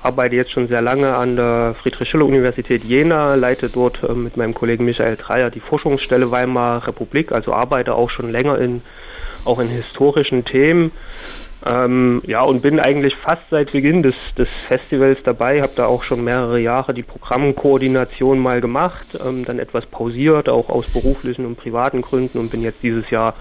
arbeite 0.03 0.35
jetzt 0.35 0.51
schon 0.51 0.67
sehr 0.67 0.81
lange 0.81 1.15
an 1.15 1.35
der 1.35 1.75
Friedrich-Schiller-Universität 1.81 2.83
Jena, 2.83 3.35
leite 3.35 3.69
dort 3.69 4.03
äh, 4.03 4.13
mit 4.13 4.37
meinem 4.37 4.53
Kollegen 4.53 4.85
Michael 4.85 5.17
Dreier 5.17 5.49
die 5.49 5.61
Forschungsstelle 5.61 6.29
Weimarer 6.29 6.87
Republik, 6.87 7.31
also 7.31 7.53
arbeite 7.53 7.95
auch 7.95 8.11
schon 8.11 8.31
länger 8.31 8.59
in, 8.59 8.83
auch 9.45 9.59
in 9.59 9.67
historischen 9.67 10.45
Themen. 10.45 10.91
Ähm, 11.65 12.21
ja, 12.27 12.41
und 12.41 12.61
bin 12.61 12.79
eigentlich 12.79 13.15
fast 13.15 13.43
seit 13.49 13.71
Beginn 13.71 14.03
des, 14.03 14.15
des 14.37 14.49
Festivals 14.67 15.19
dabei, 15.23 15.61
habe 15.61 15.71
da 15.75 15.85
auch 15.85 16.03
schon 16.03 16.23
mehrere 16.23 16.59
Jahre 16.59 16.93
die 16.93 17.03
Programmkoordination 17.03 18.39
mal 18.39 18.59
gemacht, 18.59 19.07
ähm, 19.25 19.45
dann 19.45 19.59
etwas 19.59 19.85
pausiert, 19.85 20.49
auch 20.49 20.69
aus 20.69 20.87
beruflichen 20.87 21.45
und 21.45 21.55
privaten 21.55 22.01
Gründen 22.01 22.37
und 22.39 22.51
bin 22.51 22.61
jetzt 22.61 22.83
dieses 22.83 23.09
Jahr 23.09 23.35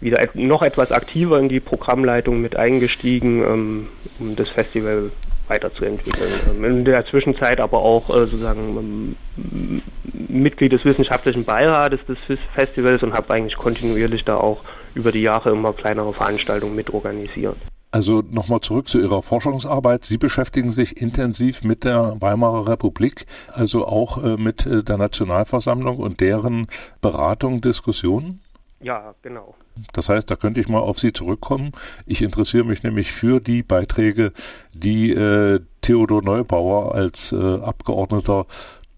wieder 0.00 0.22
et 0.22 0.34
noch 0.36 0.62
etwas 0.62 0.90
aktiver 0.90 1.38
in 1.38 1.48
die 1.48 1.60
Programmleitung 1.60 2.40
mit 2.40 2.56
eingestiegen, 2.56 3.42
ähm, 3.42 3.88
um 4.20 4.36
das 4.36 4.48
Festival 4.48 5.10
weiterzuentwickeln. 5.48 6.32
Ähm, 6.50 6.64
in 6.64 6.84
der 6.84 7.04
Zwischenzeit 7.04 7.60
aber 7.60 7.78
auch 7.78 8.08
äh, 8.08 8.24
sozusagen 8.24 9.16
ähm, 9.36 9.82
Mitglied 10.28 10.72
des 10.72 10.84
wissenschaftlichen 10.86 11.44
Beirates 11.44 12.00
des 12.06 12.18
Festivals 12.54 13.02
und 13.02 13.12
habe 13.12 13.34
eigentlich 13.34 13.56
kontinuierlich 13.56 14.24
da 14.24 14.36
auch 14.36 14.62
über 14.94 15.12
die 15.12 15.22
Jahre 15.22 15.50
immer 15.50 15.72
kleinere 15.72 16.12
Veranstaltungen 16.12 16.74
mitorganisiert. 16.74 17.56
Also 17.90 18.24
nochmal 18.28 18.60
zurück 18.60 18.88
zu 18.88 19.00
Ihrer 19.00 19.22
Forschungsarbeit. 19.22 20.04
Sie 20.04 20.18
beschäftigen 20.18 20.72
sich 20.72 21.00
intensiv 21.00 21.62
mit 21.62 21.84
der 21.84 22.16
Weimarer 22.18 22.66
Republik, 22.66 23.24
also 23.52 23.86
auch 23.86 24.22
äh, 24.22 24.36
mit 24.36 24.66
äh, 24.66 24.82
der 24.82 24.96
Nationalversammlung 24.96 25.98
und 25.98 26.18
deren 26.18 26.66
Beratung, 27.00 27.60
Diskussionen? 27.60 28.40
Ja, 28.80 29.14
genau. 29.22 29.54
Das 29.92 30.08
heißt, 30.08 30.28
da 30.28 30.34
könnte 30.34 30.60
ich 30.60 30.68
mal 30.68 30.80
auf 30.80 30.98
Sie 30.98 31.12
zurückkommen. 31.12 31.70
Ich 32.04 32.20
interessiere 32.20 32.64
mich 32.64 32.82
nämlich 32.82 33.12
für 33.12 33.38
die 33.38 33.62
Beiträge, 33.62 34.32
die 34.72 35.12
äh, 35.12 35.60
Theodor 35.80 36.22
Neubauer 36.22 36.96
als 36.96 37.30
äh, 37.30 37.36
Abgeordneter 37.36 38.46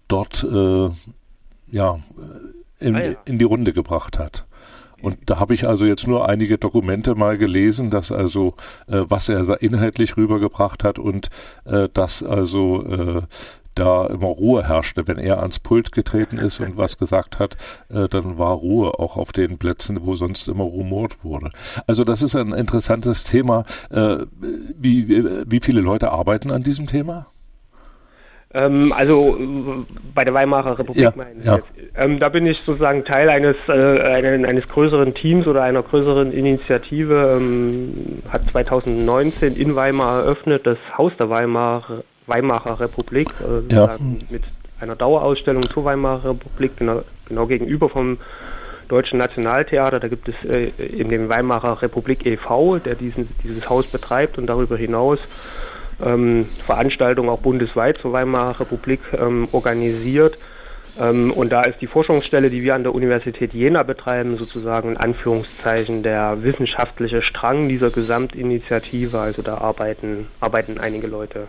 dort 0.07 0.43
äh, 0.43 0.89
ja, 1.67 1.99
in, 2.79 2.95
ah 2.95 3.03
ja, 3.03 3.15
in, 3.25 3.37
die 3.37 3.45
Runde 3.45 3.73
gebracht 3.73 4.17
hat. 4.17 4.46
Und 5.01 5.17
da 5.27 5.39
habe 5.39 5.53
ich 5.53 5.67
also 5.67 5.85
jetzt 5.85 6.07
nur 6.07 6.27
einige 6.27 6.57
Dokumente 6.57 7.15
mal 7.15 7.37
gelesen, 7.37 7.89
dass 7.89 8.11
also, 8.11 8.55
äh, 8.87 9.03
was 9.07 9.29
er 9.29 9.61
inhaltlich 9.61 10.17
rübergebracht 10.17 10.83
hat 10.83 10.99
und 10.99 11.29
äh, 11.65 11.87
dass 11.93 12.23
also 12.23 12.83
äh, 12.83 13.21
da 13.77 14.07
immer 14.07 14.27
Ruhe 14.27 14.67
herrschte. 14.67 15.07
Wenn 15.07 15.19
er 15.19 15.39
ans 15.39 15.59
Pult 15.59 15.91
getreten 15.91 16.37
ist 16.37 16.59
und 16.59 16.77
was 16.77 16.97
gesagt 16.97 17.39
hat, 17.39 17.57
äh, 17.89 18.07
dann 18.07 18.37
war 18.37 18.53
Ruhe 18.53 18.99
auch 18.99 19.17
auf 19.17 19.31
den 19.31 19.57
Plätzen, 19.57 20.05
wo 20.05 20.15
sonst 20.15 20.47
immer 20.47 20.63
rumort 20.63 21.23
wurde. 21.23 21.49
Also 21.85 22.03
das 22.03 22.21
ist 22.21 22.35
ein 22.35 22.53
interessantes 22.53 23.23
Thema. 23.23 23.65
Äh, 23.89 24.17
wie, 24.77 25.23
wie 25.47 25.59
viele 25.59 25.81
Leute 25.81 26.11
arbeiten 26.11 26.51
an 26.51 26.63
diesem 26.63 26.87
Thema? 26.87 27.27
Ähm, 28.53 28.93
also 28.95 29.37
bei 30.15 30.23
der 30.23 30.33
Weimarer 30.33 30.79
Republik 30.79 31.03
ja, 31.03 31.13
meine 31.15 31.39
ich 31.39 31.45
ja. 31.45 31.57
jetzt. 31.57 31.67
Ähm, 31.95 32.19
da 32.19 32.29
bin 32.29 32.45
ich 32.45 32.57
sozusagen 32.65 33.03
Teil 33.03 33.29
eines, 33.29 33.57
äh, 33.67 33.71
eines 33.73 34.67
größeren 34.67 35.13
Teams 35.13 35.47
oder 35.47 35.63
einer 35.63 35.83
größeren 35.83 36.31
Initiative. 36.31 37.37
Ähm, 37.37 38.21
hat 38.29 38.49
2019 38.49 39.55
in 39.55 39.75
Weimar 39.75 40.23
eröffnet 40.23 40.65
das 40.65 40.77
Haus 40.97 41.11
der 41.19 41.29
Weimarer, 41.29 42.03
Weimarer 42.25 42.79
Republik 42.79 43.29
äh, 43.41 43.73
ja. 43.73 43.95
mit 44.29 44.43
einer 44.79 44.95
Dauerausstellung 44.95 45.63
zur 45.69 45.83
Weimarer 45.83 46.31
Republik, 46.31 46.77
genau, 46.77 47.01
genau 47.27 47.47
gegenüber 47.47 47.89
vom 47.89 48.17
Deutschen 48.87 49.19
Nationaltheater. 49.19 49.99
Da 49.99 50.07
gibt 50.07 50.29
es 50.29 50.35
äh, 50.45 50.71
in 50.85 51.09
dem 51.09 51.27
Weimarer 51.27 51.81
Republik 51.81 52.25
e.V., 52.25 52.77
der 52.77 52.95
diesen, 52.95 53.27
dieses 53.43 53.69
Haus 53.69 53.87
betreibt 53.87 54.37
und 54.37 54.47
darüber 54.47 54.77
hinaus 54.77 55.19
Veranstaltungen 56.65 57.29
auch 57.29 57.39
bundesweit 57.39 57.97
zur 57.99 58.13
Weimarer 58.13 58.59
Republik 58.59 58.99
ähm, 59.17 59.47
organisiert. 59.51 60.37
Ähm, 60.99 61.31
und 61.31 61.51
da 61.51 61.61
ist 61.61 61.81
die 61.81 61.87
Forschungsstelle, 61.87 62.49
die 62.49 62.63
wir 62.63 62.75
an 62.75 62.83
der 62.83 62.93
Universität 62.93 63.53
Jena 63.53 63.83
betreiben, 63.83 64.37
sozusagen 64.37 64.89
in 64.91 64.97
Anführungszeichen 64.97 66.03
der 66.03 66.43
wissenschaftliche 66.43 67.21
Strang 67.21 67.69
dieser 67.69 67.89
Gesamtinitiative. 67.89 69.19
Also 69.19 69.41
da 69.41 69.57
arbeiten, 69.57 70.27
arbeiten 70.39 70.79
einige 70.79 71.07
Leute 71.07 71.47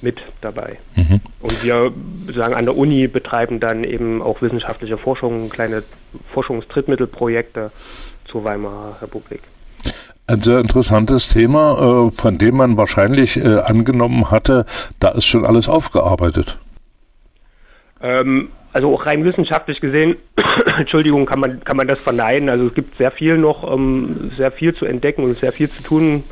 mit 0.00 0.20
dabei. 0.40 0.78
Mhm. 0.96 1.20
Und 1.40 1.62
wir 1.62 1.92
sagen 2.32 2.54
an 2.54 2.64
der 2.66 2.76
Uni 2.76 3.06
betreiben 3.08 3.58
dann 3.58 3.84
eben 3.84 4.22
auch 4.22 4.42
wissenschaftliche 4.42 4.98
Forschung, 4.98 5.48
kleine 5.48 5.82
Forschungstrittmittelprojekte 6.32 7.72
zur 8.26 8.44
Weimarer 8.44 9.02
Republik. 9.02 9.40
Ein 10.26 10.40
sehr 10.40 10.60
interessantes 10.60 11.28
Thema, 11.28 12.06
äh, 12.06 12.10
von 12.10 12.38
dem 12.38 12.56
man 12.56 12.76
wahrscheinlich 12.78 13.36
äh, 13.36 13.58
angenommen 13.60 14.30
hatte, 14.30 14.64
da 14.98 15.10
ist 15.10 15.26
schon 15.26 15.44
alles 15.44 15.68
aufgearbeitet. 15.68 16.58
Ähm, 18.00 18.48
also 18.72 18.94
auch 18.94 19.04
rein 19.04 19.24
wissenschaftlich 19.24 19.80
gesehen, 19.80 20.16
Entschuldigung, 20.78 21.26
kann 21.26 21.40
man, 21.40 21.62
kann 21.62 21.76
man 21.76 21.86
das 21.86 22.00
verneinen. 22.00 22.48
Also 22.48 22.66
es 22.68 22.74
gibt 22.74 22.96
sehr 22.96 23.10
viel 23.10 23.36
noch, 23.36 23.70
ähm, 23.70 24.32
sehr 24.36 24.50
viel 24.50 24.74
zu 24.74 24.86
entdecken 24.86 25.24
und 25.24 25.36
sehr 25.36 25.52
viel 25.52 25.68
zu 25.68 25.82
tun. 25.82 26.24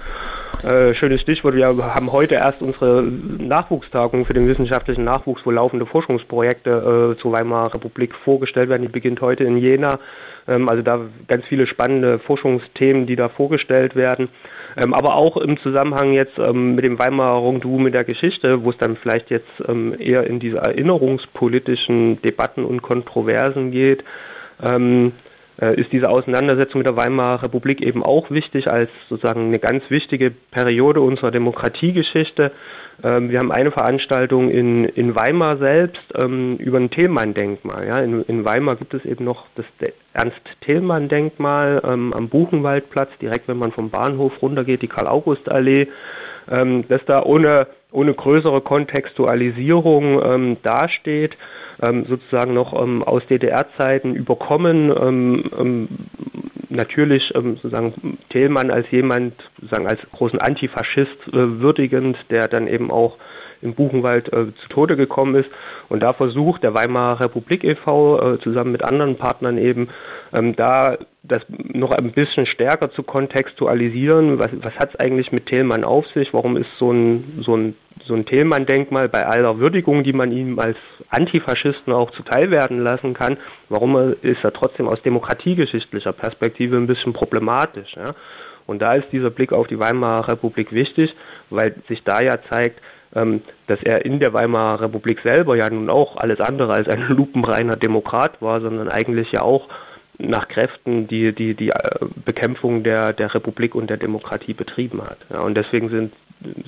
Äh, 0.63 0.95
schönes 0.95 1.21
Stichwort, 1.23 1.57
wir 1.57 1.67
haben 1.67 2.13
heute 2.13 2.37
erst 2.37 2.63
unsere 2.63 3.03
Nachwuchstagung 3.03 4.25
für 4.25 4.35
den 4.35 4.47
wissenschaftlichen 4.47 5.03
Nachwuchs, 5.05 5.45
wo 5.45 5.51
laufende 5.51 5.87
Forschungsprojekte 5.87 7.15
äh, 7.17 7.21
zur 7.21 7.33
Weimarer 7.33 7.75
Republik 7.75 8.15
vorgestellt 8.15 8.69
werden. 8.69 8.83
Die 8.83 8.89
beginnt 8.89 9.21
heute 9.21 9.45
in 9.45 9.57
Jena. 9.57 9.99
Ähm, 10.47 10.69
also 10.69 10.83
da 10.83 11.01
ganz 11.27 11.45
viele 11.47 11.67
spannende 11.67 12.19
Forschungsthemen, 12.19 13.07
die 13.07 13.17
da 13.17 13.29
vorgestellt 13.29 13.97
werden. 13.97 14.29
Ähm, 14.77 14.95
aber 14.95 15.17
auch 15.17 15.37
im 15.37 15.59
Zusammenhang 15.59 16.13
jetzt 16.13 16.39
ähm, 16.39 16.75
mit 16.75 16.87
dem 16.87 16.99
Weimarer 16.99 17.47
Rendezvous 17.47 17.81
mit 17.81 17.95
der 17.95 18.05
Geschichte, 18.05 18.65
wo 18.65 18.71
es 18.71 18.79
dann 18.79 18.97
vielleicht 18.97 19.31
jetzt 19.31 19.51
ähm, 19.69 19.95
eher 19.99 20.27
in 20.27 20.41
diese 20.41 20.59
erinnerungspolitischen 20.59 22.23
Debatten 22.23 22.65
und 22.65 22.83
Kontroversen 22.83 23.71
geht, 23.71 24.05
ähm, 24.63 25.09
äh, 25.09 25.22
ist 25.59 25.93
diese 25.93 26.09
Auseinandersetzung 26.09 26.79
mit 26.79 26.89
der 26.89 26.97
Weimarer 26.97 27.43
Republik 27.43 27.83
eben 27.83 28.03
auch 28.03 28.31
wichtig 28.31 28.71
als 28.71 28.91
sozusagen 29.09 29.47
eine 29.47 29.59
ganz 29.59 29.85
wichtige 29.91 30.31
Periode 30.51 31.01
unserer 31.01 31.31
Demokratiegeschichte. 31.31 32.53
Ähm, 33.03 33.31
wir 33.31 33.39
haben 33.39 33.53
eine 33.53 33.71
Veranstaltung 33.71 34.51
in, 34.51 34.85
in 34.85 35.15
Weimar 35.15 35.57
selbst 35.57 36.03
ähm, 36.21 36.57
über 36.57 36.79
ein 36.79 36.91
Thälmann-Denkmal. 36.91 37.87
Ja. 37.87 37.99
In, 37.99 38.23
in, 38.23 38.45
Weimar 38.45 38.77
gibt 38.77 38.95
es 38.95 39.05
eben 39.05 39.25
noch 39.25 39.47
das 39.57 39.67
Ernst-Thälmann-Denkmal 40.15 41.83
ähm, 41.85 42.13
am 42.13 42.29
Buchenwaldplatz, 42.29 43.11
direkt 43.21 43.49
wenn 43.49 43.59
man 43.59 43.73
vom 43.73 43.91
Bahnhof 43.91 44.43
runtergeht, 44.43 44.83
die 44.83 44.89
Karl-August-Allee, 44.89 45.89
ähm, 46.51 46.85
das 46.89 47.05
da 47.07 47.23
ohne, 47.23 47.67
ohne 47.91 48.15
größere 48.15 48.61
Kontextualisierung 48.61 50.57
dasteht 50.63 51.37
ähm, 51.83 52.07
sozusagen 52.09 52.55
noch 52.55 52.81
ähm, 52.81 53.03
aus 53.03 53.27
DDR-Zeiten 53.27 54.15
überkommen. 54.15 54.91
Ähm, 54.91 55.45
ähm, 55.59 55.89
natürlich 56.71 57.35
ähm, 57.35 57.57
sozusagen 57.57 58.19
Thälmann 58.31 58.71
als 58.71 58.91
jemand, 58.91 59.35
sozusagen 59.61 59.87
als 59.87 60.01
großen 60.13 60.41
Antifaschist 60.41 61.29
äh, 61.29 61.61
würdigend, 61.61 62.17
der 62.31 62.49
dann 62.49 62.67
eben 62.67 62.91
auch 62.91 63.17
im 63.63 63.75
Buchenwald 63.75 64.33
äh, 64.33 64.55
zu 64.55 64.69
Tode 64.69 64.97
gekommen 64.97 65.35
ist. 65.37 65.49
Und 65.89 66.01
da 66.01 66.13
versucht 66.13 66.63
der 66.63 66.75
Weimarer 66.75 67.21
Republik 67.21 67.65
e.V. 67.65 68.35
Äh, 68.35 68.39
zusammen 68.41 68.73
mit 68.73 68.85
anderen 68.85 69.17
Partnern 69.17 69.59
eben 69.59 69.89
ähm, 70.33 70.57
da 70.57 70.99
das 71.23 71.43
noch 71.49 71.93
ein 71.93 72.11
bisschen 72.13 72.47
stärker 72.47 72.91
zu 72.91 73.03
kontextualisieren. 73.03 74.39
Was, 74.39 74.51
was 74.61 74.75
hat 74.75 74.91
es 74.95 75.01
eigentlich 75.01 75.31
mit 75.31 75.47
Thälmann 75.47 75.85
auf 75.85 76.07
sich? 76.09 76.35
Warum 76.35 76.57
ist 76.57 76.71
so 76.79 76.91
ein, 76.91 77.23
so 77.43 77.57
ein, 77.57 77.77
so 78.05 78.15
ein 78.15 78.25
Thälmann-Denkmal 78.25 79.09
bei 79.09 79.25
aller 79.25 79.59
Würdigung, 79.59 80.03
die 80.03 80.13
man 80.13 80.33
ihm 80.33 80.59
als 80.59 80.77
Antifaschisten 81.11 81.93
auch 81.93 82.11
zuteil 82.11 82.51
werden 82.51 82.81
lassen 82.81 83.15
kann, 83.15 83.37
warum 83.69 84.15
ist 84.23 84.43
er 84.43 84.53
trotzdem 84.53 84.89
aus 84.89 85.01
demokratiegeschichtlicher 85.03 86.13
Perspektive 86.13 86.77
ein 86.77 86.89
bisschen 86.89 87.13
problematisch? 87.13 87.95
Ja? 87.95 88.15
Und 88.67 88.81
da 88.81 88.95
ist 88.95 89.13
dieser 89.13 89.31
Blick 89.31 89.53
auf 89.53 89.69
die 89.69 89.79
Weimarer 89.79 90.29
Republik 90.29 90.73
wichtig, 90.73 91.15
weil 91.51 91.75
sich 91.89 92.03
da 92.03 92.21
ja 92.21 92.41
zeigt, 92.49 92.81
dass 93.15 93.83
er 93.83 94.05
in 94.07 94.21
der 94.21 94.33
Weimarer 94.33 94.83
Republik 94.83 95.21
selber 95.23 95.55
ja 95.55 95.69
nun 95.69 95.91
auch 95.91 96.17
alles 96.17 96.41
andere 96.41 96.73
als 96.73 96.89
ein 96.89 97.03
lupenreiner 97.09 97.77
Demokrat 97.77 98.41
war, 98.41 98.61
sondern 98.61 98.89
eigentlich 98.89 99.33
ja 99.33 99.43
auch 99.43 99.69
nach 100.19 100.49
Kräften 100.49 101.09
die, 101.09 101.33
die, 101.33 101.55
die 101.55 101.71
äh, 101.71 101.75
Bekämpfung 102.25 102.83
der, 102.83 103.13
der 103.13 103.35
Republik 103.35 103.75
und 103.75 103.91
der 103.91 103.97
Demokratie 103.97 104.55
betrieben 104.55 105.03
hat. 105.03 105.19
Ja, 105.31 105.41
und 105.41 105.55
deswegen 105.55 105.89
sind, 105.89 106.13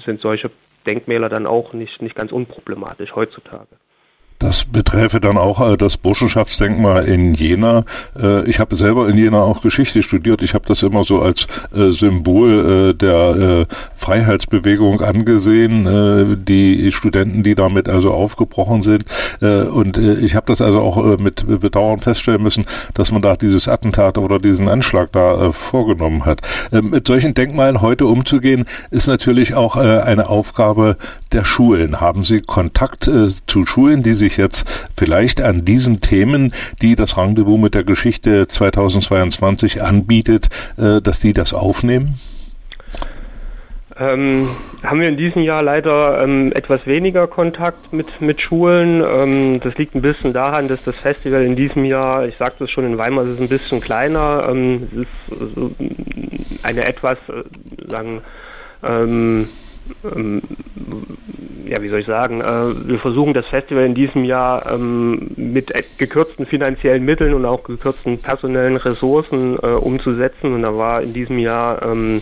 sind 0.05 0.21
solche 0.21 0.51
Denkmäler 0.87 1.29
dann 1.29 1.47
auch 1.47 1.73
nicht, 1.73 2.03
nicht 2.03 2.15
ganz 2.15 2.33
unproblematisch 2.33 3.15
heutzutage. 3.15 3.69
Das 4.39 4.65
beträfe 4.65 5.21
dann 5.21 5.39
auch 5.39 5.61
äh, 5.73 5.77
das 5.77 5.97
Burschenschaftsdenkmal 5.97 7.05
in 7.05 7.35
Jena. 7.35 7.85
Äh, 8.19 8.45
ich 8.49 8.59
habe 8.59 8.77
selber 8.77 9.09
in 9.09 9.17
Jena 9.17 9.43
auch 9.43 9.63
Geschichte 9.63 10.03
studiert. 10.03 10.43
Ich 10.43 10.55
habe 10.55 10.67
das 10.67 10.83
immer 10.83 11.05
so 11.05 11.23
als 11.23 11.47
äh, 11.75 11.93
Symbol 11.93 12.95
der 12.95 13.67
Freiheitsbewegung 13.95 15.01
angesehen, 15.01 16.45
die 16.45 16.91
Studenten, 16.93 17.43
die 17.43 17.55
damit 17.55 17.89
also 17.89 18.13
aufgebrochen 18.13 18.83
sind. 18.83 19.05
Und 19.41 19.99
ich 19.99 20.35
habe 20.35 20.47
das 20.47 20.61
also 20.61 20.81
auch 20.81 21.19
mit 21.19 21.61
Bedauern 21.61 22.01
feststellen 22.01 22.43
müssen, 22.43 22.67
dass 22.95 23.13
man 23.13 23.23
da 23.23 23.37
dieses 23.37 23.69
Attentat 23.69 24.19
oder 24.19 24.39
diesen 24.39 24.69
Anschlag 24.69 25.13
da 25.13 25.53
vorgenommen 25.53 26.25
hat. 26.25 26.41
Mit 26.71 27.07
solchen 27.07 27.35
Denkmalen 27.35 27.81
heute 27.81 28.07
umzugehen, 28.07 28.67
ist 28.91 29.07
natürlich 29.07 29.55
auch 29.55 29.77
eine 29.77 30.29
Aufgabe 30.29 30.97
der 31.33 31.45
Schulen. 31.45 32.01
Haben 32.01 32.25
Sie 32.25 32.41
Kontakt 32.41 33.11
zu 33.47 33.67
Schulen, 33.67 34.03
die 34.03 34.15
sich 34.15 34.24
sich 34.25 34.37
jetzt 34.39 34.89
vielleicht 34.97 35.41
an 35.41 35.65
diesen 35.65 36.01
Themen, 36.01 36.53
die 36.81 36.97
das 36.97 37.17
Rendezvous 37.17 37.61
mit 37.61 37.75
der 37.75 37.85
Geschichte 37.85 38.49
2022 38.49 39.83
anbietet, 39.83 40.49
äh, 40.79 41.01
dass 41.01 41.21
die 41.21 41.33
das 41.33 41.53
aufnehmen? 41.53 42.19
Ähm, 43.97 44.49
haben 44.83 45.01
wir 45.01 45.09
in 45.09 45.17
diesem 45.17 45.43
Jahr 45.43 45.63
leider 45.63 46.21
ähm, 46.23 46.53
etwas 46.55 46.85
weniger 46.87 47.29
Kontakt 47.29 47.93
mit, 47.93 48.21
mit 48.21 48.41
Schulen. 48.41 49.05
Ähm, 49.07 49.61
das 49.63 49.77
liegt 49.77 49.95
ein 49.95 50.03
bisschen 50.03 50.33
daran, 50.33 50.67
dass 50.67 50.83
das 50.83 50.97
Festival 50.97 51.45
in 51.45 51.55
diesem 51.55 51.85
Jahr, 51.85 52.27
ich 52.27 52.37
sagte 52.37 52.65
es 52.65 52.71
schon, 52.71 52.85
in 52.87 52.99
Weimar 52.99 53.25
es 53.25 53.35
ist 53.35 53.41
ein 53.41 53.49
bisschen 53.49 53.81
kleiner. 53.81 54.47
Ähm, 54.49 54.89
es 54.91 54.99
ist 55.01 56.65
eine 56.65 56.87
etwas, 56.89 57.19
äh, 57.29 57.89
sagen, 57.89 58.23
ähm, 60.17 60.43
ja, 61.67 61.83
wie 61.83 61.89
soll 61.89 62.01
ich 62.01 62.07
sagen, 62.07 62.41
äh, 62.41 62.89
wir 62.89 62.99
versuchen 62.99 63.35
das 63.35 63.49
Festival 63.49 63.85
in 63.85 63.95
diesem 63.95 64.25
Jahr 64.25 64.71
ähm, 64.73 65.31
mit 65.37 65.73
gekürzten 65.99 66.47
finanziellen 66.47 67.05
Mitteln 67.05 67.35
und 67.35 67.45
auch 67.45 67.65
gekürzten 67.65 68.19
personellen 68.19 68.77
Ressourcen 68.77 69.57
äh, 69.63 69.69
umzusetzen. 69.69 70.55
Und 70.55 70.63
da 70.63 70.77
war 70.77 71.03
in 71.03 71.13
diesem 71.15 71.39
Jahr 71.39 71.85
ähm, 71.85 72.21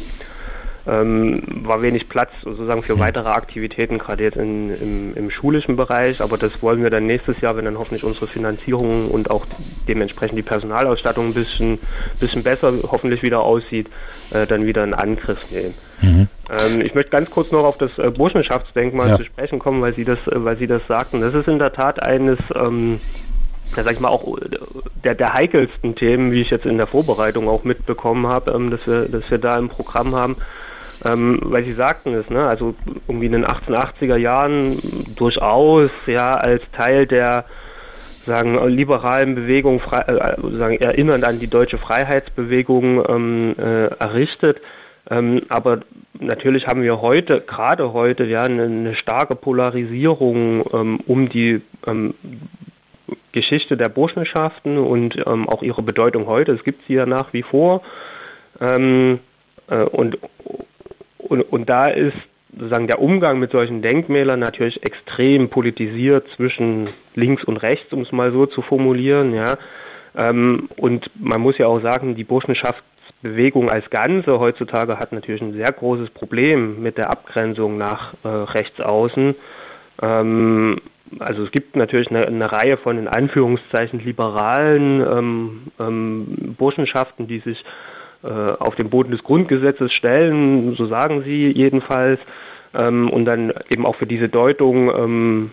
ähm, 0.87 1.43
war 1.63 1.83
wenig 1.83 2.09
Platz 2.09 2.31
sozusagen 2.43 2.83
für 2.83 2.99
weitere 2.99 3.29
Aktivitäten, 3.29 3.99
gerade 3.99 4.25
jetzt 4.25 4.37
in, 4.37 4.71
im, 4.71 5.15
im, 5.15 5.31
schulischen 5.31 5.77
Bereich. 5.77 6.21
Aber 6.21 6.37
das 6.37 6.63
wollen 6.63 6.83
wir 6.83 6.91
dann 6.91 7.07
nächstes 7.07 7.41
Jahr, 7.41 7.57
wenn 7.57 7.65
dann 7.65 7.79
hoffentlich 7.79 8.05
unsere 8.05 8.27
Finanzierung 8.27 9.11
und 9.11 9.31
auch 9.31 9.47
dementsprechend 9.87 10.39
die 10.39 10.43
Personalausstattung 10.43 11.29
ein 11.29 11.35
bisschen, 11.35 11.79
bisschen 12.19 12.43
besser 12.43 12.73
hoffentlich 12.91 13.23
wieder 13.23 13.41
aussieht, 13.41 13.89
äh, 14.31 14.47
dann 14.47 14.67
wieder 14.67 14.83
in 14.83 14.95
Angriff 14.95 15.51
nehmen. 15.53 15.75
Mhm. 16.01 16.29
Ähm, 16.51 16.81
ich 16.83 16.95
möchte 16.95 17.11
ganz 17.11 17.31
kurz 17.31 17.53
noch 17.53 17.65
auf 17.65 17.79
das 17.79 17.97
äh, 17.99 18.11
Burschenschaftsdenkmal 18.11 19.09
ja. 19.09 19.17
zu 19.19 19.25
sprechen 19.25 19.61
kommen, 19.61 19.81
weil 19.83 19.95
Sie 19.95 20.05
das, 20.05 20.19
äh, 20.27 20.45
weil 20.45 20.57
Sie 20.57 20.67
das 20.67 20.83
sagten. 20.89 21.21
Das 21.21 21.35
ist 21.35 21.47
in 21.47 21.61
der 21.61 21.73
Tat 21.73 22.03
eines 22.03 22.39
ähm, 22.57 23.01
ja, 23.77 23.83
sag 23.83 23.93
ich 23.93 24.01
mal, 24.01 24.09
auch 24.09 24.37
äh, 24.39 24.49
der, 25.05 25.15
der 25.15 25.35
heikelsten 25.35 25.95
Themen, 25.95 26.33
wie 26.33 26.41
ich 26.41 26.51
jetzt 26.51 26.67
in 26.67 26.77
der 26.77 26.87
Vorbereitung 26.87 27.49
auch 27.49 27.65
mitbekommen 27.65 28.27
habe, 28.27 28.53
ähm, 28.53 28.71
dass, 28.71 28.87
wir, 28.87 29.09
dass 29.09 29.31
wir 29.31 29.39
da 29.39 29.57
im 29.57 29.69
Programm 29.69 30.15
haben. 30.15 30.37
Ähm, 31.05 31.39
weil 31.43 31.65
Sie 31.65 31.73
sagten 31.73 32.15
es, 32.15 32.31
ne, 32.31 32.47
also 32.47 32.75
irgendwie 33.09 33.27
in 33.27 33.33
den 33.33 33.47
1880er 33.47 34.17
Jahren 34.17 34.79
durchaus 35.17 35.91
ja 36.07 36.31
als 36.33 36.63
Teil 36.73 37.07
der 37.07 37.45
sagen 38.25 38.57
liberalen 38.69 39.35
Bewegung, 39.35 39.81
frei, 39.81 40.03
äh, 40.03 40.59
sagen 40.59 40.81
erinnernd 40.81 41.25
an 41.25 41.41
die 41.41 41.49
deutsche 41.49 41.79
Freiheitsbewegung 41.79 43.05
ähm, 43.09 43.55
äh, 43.59 43.87
errichtet. 43.87 44.61
Ähm, 45.11 45.43
aber 45.49 45.81
natürlich 46.21 46.67
haben 46.69 46.83
wir 46.83 47.01
heute, 47.01 47.41
gerade 47.41 47.93
heute, 47.93 48.25
ja, 48.25 48.43
eine, 48.43 48.65
eine 48.65 48.95
starke 48.95 49.35
Polarisierung 49.35 50.65
ähm, 50.73 51.01
um 51.07 51.29
die 51.29 51.61
ähm, 51.87 52.15
Geschichte 53.33 53.77
der 53.77 53.89
Burschenschaften 53.89 54.79
und 54.79 55.17
ähm, 55.27 55.49
auch 55.49 55.63
ihre 55.63 55.83
Bedeutung 55.83 56.27
heute. 56.27 56.53
Es 56.53 56.65
gibt 56.65 56.87
sie 56.87 56.95
ja 56.95 57.07
nach 57.07 57.33
wie 57.33 57.43
vor. 57.43 57.83
Ähm, 58.61 59.19
äh, 59.69 59.83
und, 59.83 60.19
und, 61.23 61.41
und 61.43 61.69
da 61.69 61.87
ist 61.87 62.17
sozusagen 62.53 62.87
der 62.87 63.01
Umgang 63.01 63.39
mit 63.39 63.51
solchen 63.51 63.83
Denkmälern 63.83 64.41
natürlich 64.41 64.83
extrem 64.85 65.49
politisiert 65.49 66.29
zwischen 66.37 66.89
links 67.15 67.45
und 67.45 67.57
rechts, 67.59 67.93
um 67.93 68.03
es 68.03 68.13
mal 68.13 68.33
so 68.33 68.47
zu 68.47 68.63
formulieren, 68.63 69.35
ja. 69.35 69.57
Ähm, 70.15 70.69
und 70.77 71.11
man 71.19 71.41
muss 71.41 71.57
ja 71.57 71.67
auch 71.67 71.81
sagen, 71.81 72.15
die 72.15 72.25
Burschenschaftsbewegung 72.25 73.71
als 73.71 73.89
Ganze 73.89 74.39
heutzutage 74.39 74.99
hat 74.99 75.13
natürlich 75.13 75.41
ein 75.41 75.55
sehr 75.55 75.73
großes 75.73 76.11
Problem 76.11 76.83
mit 76.83 76.99
der 76.99 77.11
Abgrenzung 77.11 77.79
nach 77.79 78.13
äh, 78.25 78.29
rechts 78.29 78.81
außen. 78.81 79.35
Ähm, 80.03 80.77
also 81.19 81.45
es 81.45 81.51
gibt 81.51 81.77
natürlich 81.77 82.11
eine, 82.11 82.27
eine, 82.27 82.51
Reihe 82.53 82.77
von 82.77 82.99
in 82.99 83.09
Anführungszeichen 83.09 84.01
liberalen 84.01 85.01
ähm, 85.01 85.63
ähm, 85.81 86.55
Burschenschaften, 86.59 87.27
die 87.27 87.41
sich 87.41 87.63
auf 88.23 88.77
den 88.77 88.89
Boden 88.89 89.11
des 89.11 89.25
Grundgesetzes 89.25 89.93
stellen, 89.93 90.77
so 90.77 90.87
sagen 90.87 91.23
sie 91.25 91.49
jedenfalls, 91.49 92.21
ähm, 92.75 93.11
und 93.11 93.25
dann 93.25 93.53
eben 93.69 93.85
auch 93.85 93.97
für 93.97 94.07
diese 94.07 94.29
Deutung 94.29 94.91
ähm, 94.97 95.51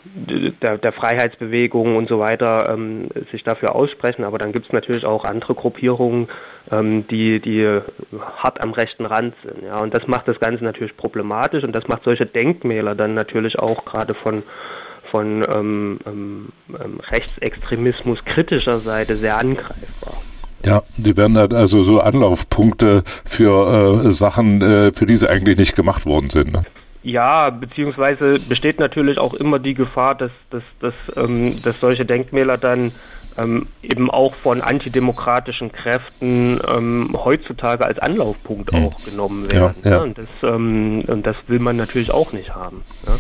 der, 0.62 0.78
der, 0.78 0.94
Freiheitsbewegung 0.94 1.98
und 1.98 2.08
so 2.08 2.20
weiter 2.20 2.74
ähm, 2.74 3.10
sich 3.32 3.44
dafür 3.44 3.76
aussprechen. 3.76 4.24
Aber 4.24 4.38
dann 4.38 4.54
gibt 4.54 4.68
es 4.68 4.74
natürlich 4.74 5.06
auch 5.06 5.26
andere 5.26 5.54
Gruppierungen, 5.54 6.30
ähm, 6.72 7.06
die, 7.08 7.40
die 7.40 7.68
hart 8.38 8.62
am 8.62 8.72
rechten 8.72 9.06
Rand 9.06 9.36
sind. 9.44 9.64
Ja, 9.66 9.80
und 9.80 9.94
das 9.94 10.08
macht 10.08 10.28
das 10.28 10.40
Ganze 10.40 10.64
natürlich 10.64 10.96
problematisch 10.96 11.64
und 11.64 11.76
das 11.76 11.88
macht 11.88 12.04
solche 12.04 12.26
Denkmäler 12.26 12.96
dann 12.96 13.14
natürlich 13.14 13.60
auch 13.60 13.86
gerade 13.86 14.14
von 14.14 14.44
von 15.12 15.44
ähm, 15.52 16.00
ähm, 16.06 16.50
Rechtsextremismus 17.10 18.24
kritischer 18.26 18.78
Seite 18.78 19.16
sehr 19.16 19.40
angreifbar. 19.40 20.22
Ja, 20.66 20.82
die 20.98 21.16
werden 21.16 21.38
halt 21.38 21.54
also 21.54 21.84
so 21.84 22.02
Anlaufpunkte 22.02 23.04
für 23.26 24.04
äh, 24.06 24.14
Sachen, 24.14 24.62
äh, 24.62 24.92
für 24.94 25.06
die 25.06 25.16
sie 25.16 25.30
eigentlich 25.30 25.58
nicht 25.58 25.76
gemacht 25.76 26.06
worden 26.06 26.30
sind. 26.30 26.52
Ne? 26.52 26.64
Ja, 27.02 27.50
beziehungsweise 27.50 28.40
besteht 28.40 28.80
natürlich 28.80 29.20
auch 29.20 29.34
immer 29.34 29.60
die 29.60 29.74
Gefahr, 29.74 30.16
dass, 30.16 30.32
dass, 30.50 30.64
dass, 30.82 30.94
ähm, 31.16 31.62
dass 31.64 31.80
solche 31.80 32.06
Denkmäler 32.06 32.58
dann 32.58 32.92
ähm, 33.38 33.68
eben 33.82 34.12
auch 34.12 34.36
von 34.36 34.62
antidemokratischen 34.62 35.72
Kräften 35.72 36.60
ähm, 36.68 37.12
heutzutage 37.14 37.86
als 37.86 38.00
Anlaufpunkt 38.00 38.74
hm. 38.74 38.86
auch 38.86 39.04
genommen 39.06 39.50
werden. 39.52 39.76
Ja, 39.84 39.92
ja. 39.92 40.02
Und, 40.02 40.18
das, 40.18 40.28
ähm, 40.44 41.04
und 41.08 41.26
das 41.26 41.38
will 41.48 41.60
man 41.60 41.78
natürlich 41.78 42.12
auch 42.12 42.34
nicht 42.34 42.54
haben. 42.54 42.84
Ja? 43.08 43.14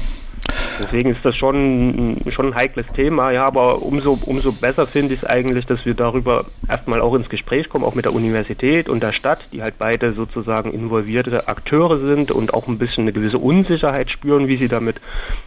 Deswegen 0.79 1.09
ist 1.09 1.23
das 1.23 1.35
schon, 1.35 2.17
schon 2.31 2.47
ein 2.47 2.55
heikles 2.55 2.87
Thema, 2.95 3.31
ja, 3.31 3.45
aber 3.45 3.81
umso, 3.81 4.17
umso 4.25 4.51
besser 4.51 4.87
finde 4.87 5.13
ich 5.13 5.23
es 5.23 5.29
eigentlich, 5.29 5.65
dass 5.65 5.85
wir 5.85 5.93
darüber 5.93 6.45
erstmal 6.67 7.01
auch 7.01 7.13
ins 7.15 7.29
Gespräch 7.29 7.67
kommen, 7.67 7.83
auch 7.83 7.95
mit 7.95 8.05
der 8.05 8.13
Universität 8.13 8.87
und 8.87 9.03
der 9.03 9.11
Stadt, 9.11 9.39
die 9.51 9.61
halt 9.61 9.75
beide 9.77 10.13
sozusagen 10.13 10.71
involvierte 10.71 11.47
Akteure 11.47 11.99
sind 12.07 12.31
und 12.31 12.53
auch 12.53 12.67
ein 12.67 12.77
bisschen 12.77 13.03
eine 13.03 13.13
gewisse 13.13 13.37
Unsicherheit 13.37 14.11
spüren, 14.11 14.47
wie 14.47 14.57
sie 14.57 14.69
damit, 14.69 15.01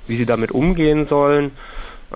wie 0.06 0.16
sie 0.16 0.26
damit 0.26 0.52
umgehen 0.52 1.06
sollen. 1.06 1.52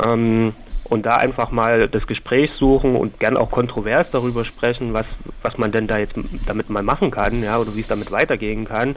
Ähm, 0.05 0.52
und 0.88 1.05
da 1.05 1.16
einfach 1.16 1.50
mal 1.50 1.88
das 1.88 2.07
Gespräch 2.07 2.52
suchen 2.59 2.96
und 2.96 3.18
gern 3.18 3.37
auch 3.37 3.50
kontrovers 3.50 4.11
darüber 4.11 4.44
sprechen, 4.44 4.92
was, 4.92 5.07
was 5.42 5.59
man 5.59 5.72
denn 5.72 5.87
da 5.87 5.98
jetzt 5.98 6.14
damit 6.46 6.70
mal 6.70 6.83
machen 6.83 7.11
kann, 7.11 7.42
ja, 7.42 7.59
oder 7.59 7.74
wie 7.74 7.81
es 7.81 7.88
damit 7.88 8.12
weitergehen 8.12 8.66
kann. 8.66 8.94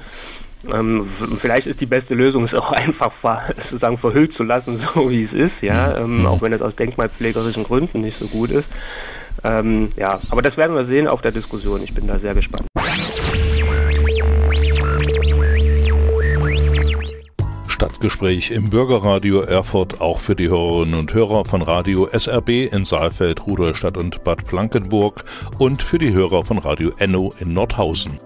Ähm, 0.72 1.10
vielleicht 1.40 1.68
ist 1.68 1.80
die 1.80 1.86
beste 1.86 2.14
Lösung, 2.16 2.44
es 2.44 2.54
auch 2.54 2.72
einfach 2.72 3.12
sozusagen 3.70 3.98
verhüllt 3.98 4.34
zu 4.34 4.44
lassen, 4.44 4.78
so 4.94 5.10
wie 5.10 5.24
es 5.24 5.34
ist, 5.34 5.62
ja, 5.62 5.96
mhm. 6.00 6.04
ähm, 6.04 6.20
mhm. 6.20 6.26
auch 6.26 6.42
wenn 6.42 6.54
es 6.54 6.62
aus 6.62 6.76
denkmalpflegerischen 6.76 7.64
Gründen 7.64 8.02
nicht 8.02 8.18
so 8.18 8.28
gut 8.28 8.52
ist. 8.52 8.72
Ähm, 9.44 9.92
ja, 9.96 10.20
aber 10.30 10.42
das 10.42 10.58
werden 10.58 10.76
wir 10.76 10.86
sehen 10.86 11.08
auf 11.08 11.22
der 11.22 11.32
Diskussion. 11.32 11.82
Ich 11.84 11.94
bin 11.94 12.08
da 12.08 12.20
sehr 12.20 12.34
gespannt. 12.34 12.68
Stadtgespräch 17.68 18.52
im 18.52 18.70
Bürgerradio 18.70 19.40
Erfurt 19.40 20.02
auch 20.02 20.20
für 20.20 20.36
die 20.36 20.50
Hörerinnen 20.50 21.00
und 21.00 21.14
Hörer 21.14 21.46
von 21.46 21.62
Radio 21.62 22.10
SRB 22.12 22.70
in 22.74 22.84
Saalfeld, 22.84 23.48
Rudolstadt 23.48 23.96
und 23.96 24.26
Bad 24.26 24.46
Blankenburg 24.46 25.24
und 25.60 25.82
für 25.82 25.98
die 25.98 26.12
Hörer 26.12 26.44
von 26.44 26.58
Radio 26.58 26.92
Enno 26.98 27.34
in 27.40 27.54
Nordhausen. 27.54 28.20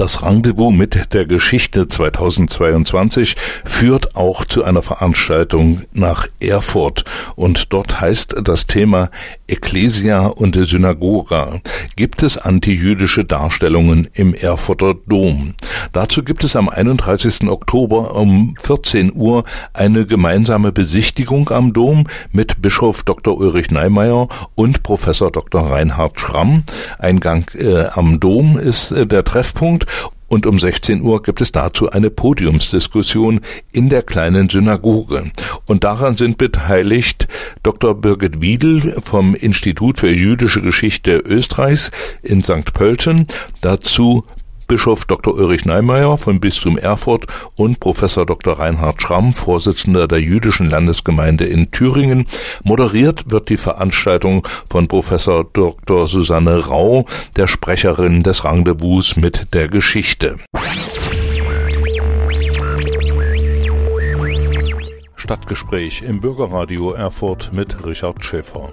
Das 0.00 0.24
Rendezvous 0.24 0.72
mit 0.72 1.12
der 1.12 1.26
Geschichte 1.26 1.86
2022 1.86 3.36
führt 3.66 4.16
auch 4.16 4.46
zu 4.46 4.64
einer 4.64 4.80
Veranstaltung 4.80 5.82
nach 5.92 6.26
Erfurt. 6.40 7.04
Und 7.36 7.74
dort 7.74 8.00
heißt 8.00 8.36
das 8.42 8.66
Thema 8.66 9.10
Ecclesia 9.50 10.26
und 10.26 10.56
Synagoga. 10.66 11.60
Gibt 11.96 12.22
es 12.22 12.38
antijüdische 12.38 13.24
Darstellungen 13.24 14.08
im 14.12 14.34
Erfurter 14.34 14.94
Dom? 14.94 15.54
Dazu 15.92 16.22
gibt 16.22 16.44
es 16.44 16.56
am 16.56 16.68
31. 16.68 17.48
Oktober 17.48 18.14
um 18.14 18.54
14 18.60 19.12
Uhr 19.14 19.44
eine 19.72 20.06
gemeinsame 20.06 20.72
Besichtigung 20.72 21.50
am 21.50 21.72
Dom 21.72 22.06
mit 22.32 22.62
Bischof 22.62 23.02
Dr. 23.02 23.36
Ulrich 23.36 23.70
Neimeyer 23.70 24.28
und 24.54 24.82
Professor 24.82 25.30
Dr. 25.30 25.70
Reinhard 25.70 26.18
Schramm. 26.20 26.62
Eingang 26.98 27.46
äh, 27.58 27.84
am 27.92 28.20
Dom 28.20 28.58
ist 28.58 28.92
äh, 28.92 29.06
der 29.06 29.24
Treffpunkt 29.24 29.86
und 30.30 30.46
um 30.46 30.58
16 30.60 31.02
Uhr 31.02 31.22
gibt 31.22 31.40
es 31.40 31.50
dazu 31.50 31.90
eine 31.90 32.08
Podiumsdiskussion 32.08 33.40
in 33.72 33.88
der 33.88 34.02
kleinen 34.02 34.48
Synagoge. 34.48 35.30
Und 35.66 35.82
daran 35.82 36.16
sind 36.16 36.38
beteiligt 36.38 37.26
Dr. 37.64 38.00
Birgit 38.00 38.40
Wiedel 38.40 38.96
vom 39.04 39.34
Institut 39.34 39.98
für 39.98 40.10
jüdische 40.10 40.62
Geschichte 40.62 41.16
Österreichs 41.16 41.90
in 42.22 42.44
St. 42.44 42.72
Pölten, 42.72 43.26
dazu 43.60 44.24
Bischof 44.70 45.04
Dr. 45.04 45.34
Ulrich 45.34 45.64
Neimeyer 45.64 46.16
vom 46.16 46.38
Bistum 46.38 46.78
Erfurt 46.78 47.26
und 47.56 47.80
Professor 47.80 48.24
Dr. 48.24 48.60
Reinhard 48.60 49.02
Schramm, 49.02 49.34
Vorsitzender 49.34 50.06
der 50.06 50.20
jüdischen 50.20 50.70
Landesgemeinde 50.70 51.44
in 51.44 51.72
Thüringen. 51.72 52.28
Moderiert 52.62 53.32
wird 53.32 53.48
die 53.48 53.56
Veranstaltung 53.56 54.46
von 54.70 54.86
Professor 54.86 55.42
Dr. 55.42 56.06
Susanne 56.06 56.66
Rau, 56.68 57.04
der 57.34 57.48
Sprecherin 57.48 58.20
des 58.20 58.44
Rendezvous 58.44 59.16
mit 59.16 59.52
der 59.54 59.66
Geschichte. 59.66 60.36
Stadtgespräch 65.16 66.02
im 66.06 66.20
Bürgerradio 66.20 66.92
Erfurt 66.92 67.50
mit 67.52 67.84
Richard 67.84 68.24
Schäfer. 68.24 68.72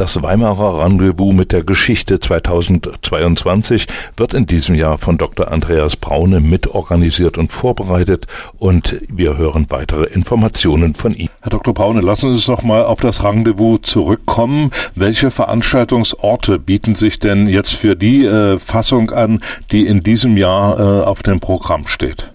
Das 0.00 0.22
Weimarer 0.22 0.82
Rendezvous 0.82 1.34
mit 1.34 1.52
der 1.52 1.62
Geschichte 1.62 2.20
2022 2.20 3.86
wird 4.16 4.32
in 4.32 4.46
diesem 4.46 4.74
Jahr 4.74 4.96
von 4.96 5.18
Dr. 5.18 5.52
Andreas 5.52 5.96
Braune 5.96 6.40
mitorganisiert 6.40 7.36
und 7.36 7.52
vorbereitet 7.52 8.26
und 8.56 8.96
wir 9.10 9.36
hören 9.36 9.66
weitere 9.68 10.04
Informationen 10.04 10.94
von 10.94 11.12
ihm. 11.12 11.28
Herr 11.42 11.50
Dr. 11.50 11.74
Braune, 11.74 12.00
lassen 12.00 12.28
Sie 12.30 12.34
uns 12.36 12.48
noch 12.48 12.62
mal 12.62 12.82
auf 12.84 13.00
das 13.00 13.22
Rendezvous 13.22 13.80
zurückkommen. 13.82 14.70
Welche 14.94 15.30
Veranstaltungsorte 15.30 16.58
bieten 16.58 16.94
sich 16.94 17.18
denn 17.18 17.46
jetzt 17.46 17.74
für 17.74 17.94
die 17.94 18.24
äh, 18.24 18.58
Fassung 18.58 19.10
an, 19.10 19.42
die 19.70 19.86
in 19.86 20.02
diesem 20.02 20.38
Jahr 20.38 20.80
äh, 20.80 21.04
auf 21.04 21.22
dem 21.22 21.40
Programm 21.40 21.86
steht? 21.86 22.32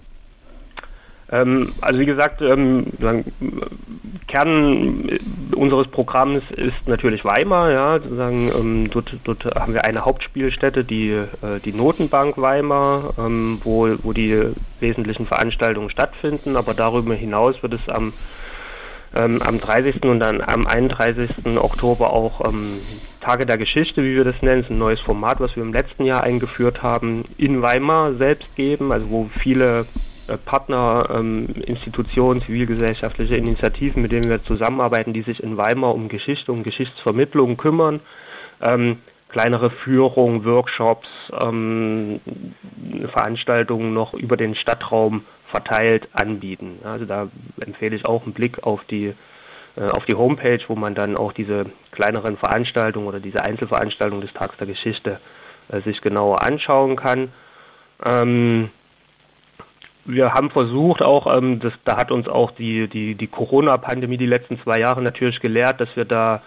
Ähm, 1.30 1.72
also 1.80 1.98
wie 1.98 2.06
gesagt, 2.06 2.40
ähm, 2.40 2.86
Kern 4.28 5.08
unseres 5.56 5.88
Programms 5.88 6.42
ist 6.50 6.86
natürlich 6.86 7.24
Weimar. 7.24 7.70
Ja, 7.72 7.98
sozusagen, 7.98 8.50
ähm, 8.54 8.90
dort, 8.90 9.16
dort 9.24 9.44
haben 9.56 9.74
wir 9.74 9.84
eine 9.84 10.04
Hauptspielstätte, 10.04 10.84
die, 10.84 11.10
äh, 11.10 11.60
die 11.64 11.72
Notenbank 11.72 12.38
Weimar, 12.38 13.14
ähm, 13.18 13.60
wo, 13.64 13.88
wo 14.02 14.12
die 14.12 14.40
wesentlichen 14.80 15.26
Veranstaltungen 15.26 15.90
stattfinden. 15.90 16.56
Aber 16.56 16.74
darüber 16.74 17.14
hinaus 17.14 17.62
wird 17.62 17.74
es 17.74 17.88
am 17.88 18.12
ähm, 19.14 19.40
am 19.42 19.60
30. 19.60 20.02
und 20.02 20.20
dann 20.20 20.42
am 20.42 20.66
31. 20.66 21.30
Oktober 21.56 22.12
auch 22.12 22.44
ähm, 22.44 22.66
Tage 23.20 23.46
der 23.46 23.56
Geschichte, 23.56 24.02
wie 24.04 24.14
wir 24.14 24.24
das 24.24 24.42
nennen, 24.42 24.62
ist 24.62 24.70
ein 24.70 24.78
neues 24.78 25.00
Format, 25.00 25.40
was 25.40 25.56
wir 25.56 25.62
im 25.62 25.72
letzten 25.72 26.04
Jahr 26.04 26.22
eingeführt 26.22 26.82
haben, 26.82 27.24
in 27.38 27.62
Weimar 27.62 28.14
selbst 28.14 28.54
geben, 28.56 28.92
also 28.92 29.10
wo 29.10 29.30
viele 29.40 29.80
äh, 29.80 29.84
Partner, 30.44 31.08
ähm, 31.10 31.46
Institutionen, 31.66 32.42
zivilgesellschaftliche 32.42 33.36
Initiativen, 33.36 34.02
mit 34.02 34.12
denen 34.12 34.28
wir 34.28 34.42
zusammenarbeiten, 34.42 35.12
die 35.12 35.22
sich 35.22 35.42
in 35.42 35.56
Weimar 35.56 35.94
um 35.94 36.08
Geschichte, 36.08 36.52
um 36.52 36.62
Geschichtsvermittlung 36.62 37.56
kümmern. 37.56 38.00
Ähm, 38.60 38.98
kleinere 39.28 39.70
Führungen, 39.70 40.44
Workshops, 40.44 41.08
ähm, 41.40 42.20
Veranstaltungen 43.12 43.92
noch 43.92 44.14
über 44.14 44.36
den 44.36 44.54
Stadtraum 44.54 45.22
verteilt 45.48 46.08
anbieten. 46.12 46.78
Also 46.84 47.04
da 47.04 47.28
empfehle 47.64 47.96
ich 47.96 48.06
auch 48.06 48.24
einen 48.24 48.32
Blick 48.32 48.64
auf 48.64 48.84
die 48.84 49.14
äh, 49.76 49.88
auf 49.88 50.06
die 50.06 50.14
Homepage, 50.14 50.60
wo 50.68 50.74
man 50.74 50.94
dann 50.94 51.16
auch 51.16 51.32
diese 51.32 51.66
kleineren 51.92 52.36
Veranstaltungen 52.36 53.06
oder 53.06 53.20
diese 53.20 53.42
Einzelveranstaltungen 53.42 54.22
des 54.22 54.32
Tags 54.32 54.56
der 54.56 54.66
Geschichte 54.66 55.20
äh, 55.70 55.80
sich 55.80 56.00
genauer 56.00 56.42
anschauen 56.42 56.96
kann. 56.96 57.30
Ähm, 58.04 58.70
wir 60.06 60.34
haben 60.34 60.50
versucht, 60.50 61.02
auch 61.02 61.26
ähm, 61.36 61.60
das, 61.60 61.72
da 61.84 61.96
hat 61.96 62.10
uns 62.10 62.28
auch 62.28 62.50
die 62.52 62.88
die 62.88 63.14
die 63.14 63.26
Corona-Pandemie 63.26 64.16
die 64.16 64.26
letzten 64.26 64.58
zwei 64.60 64.80
Jahre 64.80 65.02
natürlich 65.02 65.40
gelehrt, 65.40 65.80
dass 65.80 65.94
wir 65.96 66.04
da 66.04 66.42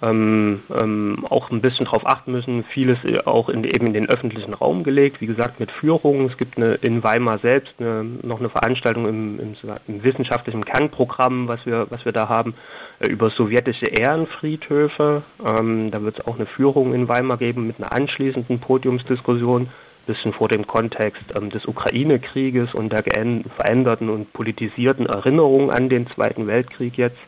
ähm, 0.00 0.62
ähm, 0.74 1.24
auch 1.28 1.50
ein 1.50 1.60
bisschen 1.60 1.84
darauf 1.84 2.06
achten 2.06 2.32
müssen. 2.32 2.64
Vieles 2.64 2.98
auch 3.26 3.48
in, 3.48 3.64
eben 3.64 3.88
in 3.88 3.92
den 3.92 4.08
öffentlichen 4.08 4.54
Raum 4.54 4.84
gelegt, 4.84 5.20
wie 5.20 5.26
gesagt 5.26 5.60
mit 5.60 5.70
Führungen. 5.70 6.26
Es 6.26 6.36
gibt 6.36 6.56
eine, 6.56 6.74
in 6.74 7.04
Weimar 7.04 7.38
selbst 7.38 7.74
eine, 7.78 8.04
noch 8.22 8.40
eine 8.40 8.48
Veranstaltung 8.48 9.06
im, 9.06 9.40
im, 9.40 9.54
im, 9.86 10.02
wissenschaftlichen 10.02 10.64
Kernprogramm, 10.64 11.46
was 11.48 11.64
wir, 11.66 11.86
was 11.90 12.04
wir 12.04 12.12
da 12.12 12.28
haben, 12.28 12.54
äh, 13.00 13.08
über 13.08 13.30
sowjetische 13.30 13.86
Ehrenfriedhöfe. 13.86 15.22
Ähm, 15.44 15.90
da 15.90 16.02
wird 16.02 16.18
es 16.18 16.26
auch 16.26 16.36
eine 16.36 16.46
Führung 16.46 16.94
in 16.94 17.08
Weimar 17.08 17.36
geben 17.36 17.66
mit 17.66 17.76
einer 17.78 17.92
anschließenden 17.92 18.60
Podiumsdiskussion 18.60 19.68
bisschen 20.06 20.32
vor 20.32 20.48
dem 20.48 20.66
Kontext 20.66 21.22
ähm, 21.36 21.50
des 21.50 21.66
Ukraine-Krieges 21.66 22.74
und 22.74 22.92
der 22.92 23.02
veränderten 23.02 24.08
und 24.08 24.32
politisierten 24.32 25.06
Erinnerung 25.06 25.70
an 25.70 25.88
den 25.88 26.06
Zweiten 26.08 26.46
Weltkrieg 26.46 26.96
jetzt 26.96 27.18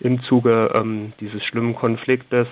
im 0.00 0.22
Zuge 0.22 0.72
ähm, 0.74 1.12
dieses 1.20 1.44
schlimmen 1.44 1.74
Konfliktes. 1.74 2.46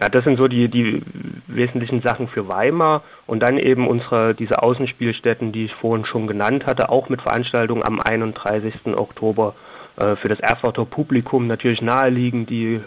Ja, 0.00 0.10
das 0.10 0.24
sind 0.24 0.36
so 0.36 0.46
die, 0.46 0.68
die 0.68 1.02
wesentlichen 1.46 2.02
Sachen 2.02 2.28
für 2.28 2.48
Weimar 2.48 3.02
und 3.26 3.42
dann 3.42 3.58
eben 3.58 3.88
unsere, 3.88 4.34
diese 4.34 4.62
Außenspielstätten, 4.62 5.52
die 5.52 5.66
ich 5.66 5.74
vorhin 5.74 6.04
schon 6.04 6.26
genannt 6.26 6.66
hatte, 6.66 6.90
auch 6.90 7.08
mit 7.08 7.22
Veranstaltungen 7.22 7.82
am 7.82 8.00
31. 8.00 8.74
Oktober 8.94 9.54
äh, 9.96 10.16
für 10.16 10.28
das 10.28 10.40
Erfurter 10.40 10.84
Publikum 10.84 11.46
natürlich 11.46 11.80
naheliegend 11.80 12.50
die 12.50 12.74
äh, 12.74 12.80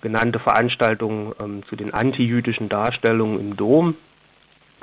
genannte 0.00 0.38
Veranstaltung 0.38 1.34
ähm, 1.42 1.62
zu 1.68 1.76
den 1.76 1.92
antijüdischen 1.92 2.70
Darstellungen 2.70 3.38
im 3.38 3.56
Dom. 3.56 3.94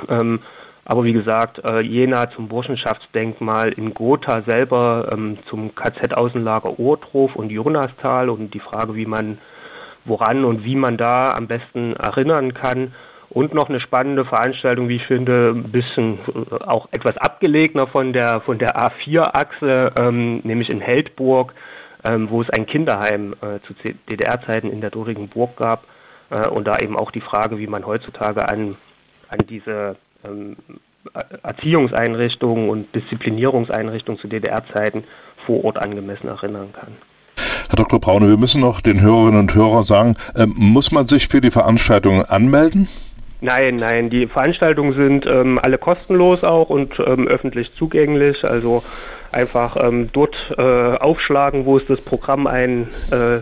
Ähm, 0.09 0.39
aber 0.85 1.05
wie 1.05 1.13
gesagt, 1.13 1.63
äh, 1.63 1.79
Jena 1.79 2.29
zum 2.29 2.49
Burschenschaftsdenkmal, 2.49 3.71
in 3.71 3.93
Gotha 3.93 4.41
selber 4.41 5.09
ähm, 5.13 5.37
zum 5.49 5.73
KZ-Außenlager 5.75 6.77
Ohrdruf 6.77 7.35
und 7.35 7.51
Jonastal 7.51 8.29
und 8.29 8.53
die 8.53 8.59
Frage, 8.59 8.95
wie 8.95 9.05
man, 9.05 9.37
woran 10.03 10.43
und 10.43 10.65
wie 10.65 10.75
man 10.75 10.97
da 10.97 11.33
am 11.33 11.47
besten 11.47 11.95
erinnern 11.95 12.53
kann. 12.53 12.93
Und 13.29 13.53
noch 13.53 13.69
eine 13.69 13.79
spannende 13.79 14.25
Veranstaltung, 14.25 14.89
wie 14.89 14.97
ich 14.97 15.07
finde, 15.07 15.53
ein 15.55 15.71
bisschen 15.71 16.19
äh, 16.27 16.63
auch 16.65 16.89
etwas 16.91 17.17
abgelegener 17.17 17.87
von 17.87 18.11
der, 18.11 18.41
von 18.41 18.59
der 18.59 18.77
A4-Achse, 18.77 19.93
ähm, 19.97 20.41
nämlich 20.43 20.69
in 20.69 20.81
Heldburg, 20.81 21.53
ähm, 22.03 22.29
wo 22.29 22.41
es 22.41 22.49
ein 22.49 22.65
Kinderheim 22.65 23.33
äh, 23.41 23.59
zu 23.65 23.73
DDR-Zeiten 24.09 24.69
in 24.69 24.81
der 24.81 24.89
dortigen 24.91 25.29
Burg 25.29 25.55
gab. 25.55 25.85
Äh, 26.29 26.47
und 26.49 26.67
da 26.67 26.77
eben 26.77 26.97
auch 26.97 27.09
die 27.09 27.21
Frage, 27.21 27.57
wie 27.57 27.67
man 27.67 27.85
heutzutage 27.85 28.47
an, 28.49 28.75
an 29.33 29.45
diese 29.49 29.95
ähm, 30.23 30.55
Erziehungseinrichtungen 31.43 32.69
und 32.69 32.93
Disziplinierungseinrichtungen 32.95 34.19
zu 34.19 34.27
DDR-Zeiten 34.27 35.03
vor 35.45 35.65
Ort 35.65 35.77
angemessen 35.77 36.27
erinnern 36.27 36.69
kann. 36.73 36.93
Herr 37.69 37.77
Dr. 37.77 37.99
Braune, 37.99 38.29
wir 38.29 38.37
müssen 38.37 38.61
noch 38.61 38.81
den 38.81 39.01
Hörerinnen 39.01 39.39
und 39.39 39.55
Hörern 39.55 39.83
sagen, 39.83 40.15
ähm, 40.35 40.53
muss 40.55 40.91
man 40.91 41.07
sich 41.07 41.27
für 41.27 41.41
die 41.41 41.51
Veranstaltung 41.51 42.23
anmelden? 42.23 42.87
Nein, 43.41 43.75
nein, 43.75 44.09
die 44.09 44.27
Veranstaltungen 44.27 44.93
sind 44.93 45.25
ähm, 45.25 45.59
alle 45.61 45.77
kostenlos 45.77 46.45
auch 46.45 46.69
und 46.69 46.97
ähm, 47.05 47.27
öffentlich 47.27 47.73
zugänglich. 47.75 48.45
Also 48.45 48.83
einfach 49.33 49.75
ähm, 49.75 50.09
dort 50.13 50.37
äh, 50.57 50.61
aufschlagen, 50.61 51.65
wo 51.65 51.77
es 51.77 51.85
das 51.87 51.99
Programm 51.99 52.47
ein 52.47 52.87
äh, 53.11 53.39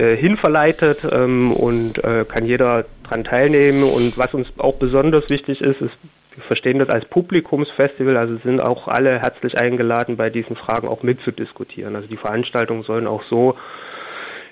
äh, 0.00 0.16
hinverleitet 0.16 1.00
ähm, 1.10 1.52
und 1.52 2.02
äh, 2.04 2.24
kann 2.24 2.46
jeder 2.46 2.84
daran 3.12 3.24
teilnehmen. 3.24 3.84
Und 3.84 4.16
was 4.16 4.34
uns 4.34 4.48
auch 4.58 4.76
besonders 4.76 5.28
wichtig 5.28 5.60
ist, 5.60 5.80
ist, 5.80 5.94
wir 6.34 6.44
verstehen 6.44 6.78
das 6.78 6.88
als 6.88 7.04
Publikumsfestival, 7.04 8.16
also 8.16 8.36
sind 8.38 8.60
auch 8.60 8.88
alle 8.88 9.20
herzlich 9.20 9.60
eingeladen, 9.60 10.16
bei 10.16 10.30
diesen 10.30 10.56
Fragen 10.56 10.88
auch 10.88 11.02
mitzudiskutieren. 11.02 11.94
Also 11.94 12.08
die 12.08 12.16
Veranstaltungen 12.16 12.82
sollen 12.82 13.06
auch 13.06 13.22
so 13.24 13.56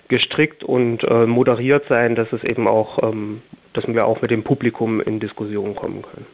gestrickt 0.08 0.62
und 0.62 1.04
äh, 1.04 1.26
moderiert 1.26 1.84
sein, 1.88 2.16
dass 2.16 2.32
es 2.32 2.44
eben 2.44 2.68
auch, 2.68 2.98
ähm, 3.02 3.40
dass 3.72 3.86
wir 3.86 4.06
auch 4.06 4.20
mit 4.20 4.30
dem 4.30 4.42
Publikum 4.42 5.00
in 5.00 5.20
Diskussionen 5.20 5.74
kommen 5.74 6.02
können. 6.02 6.26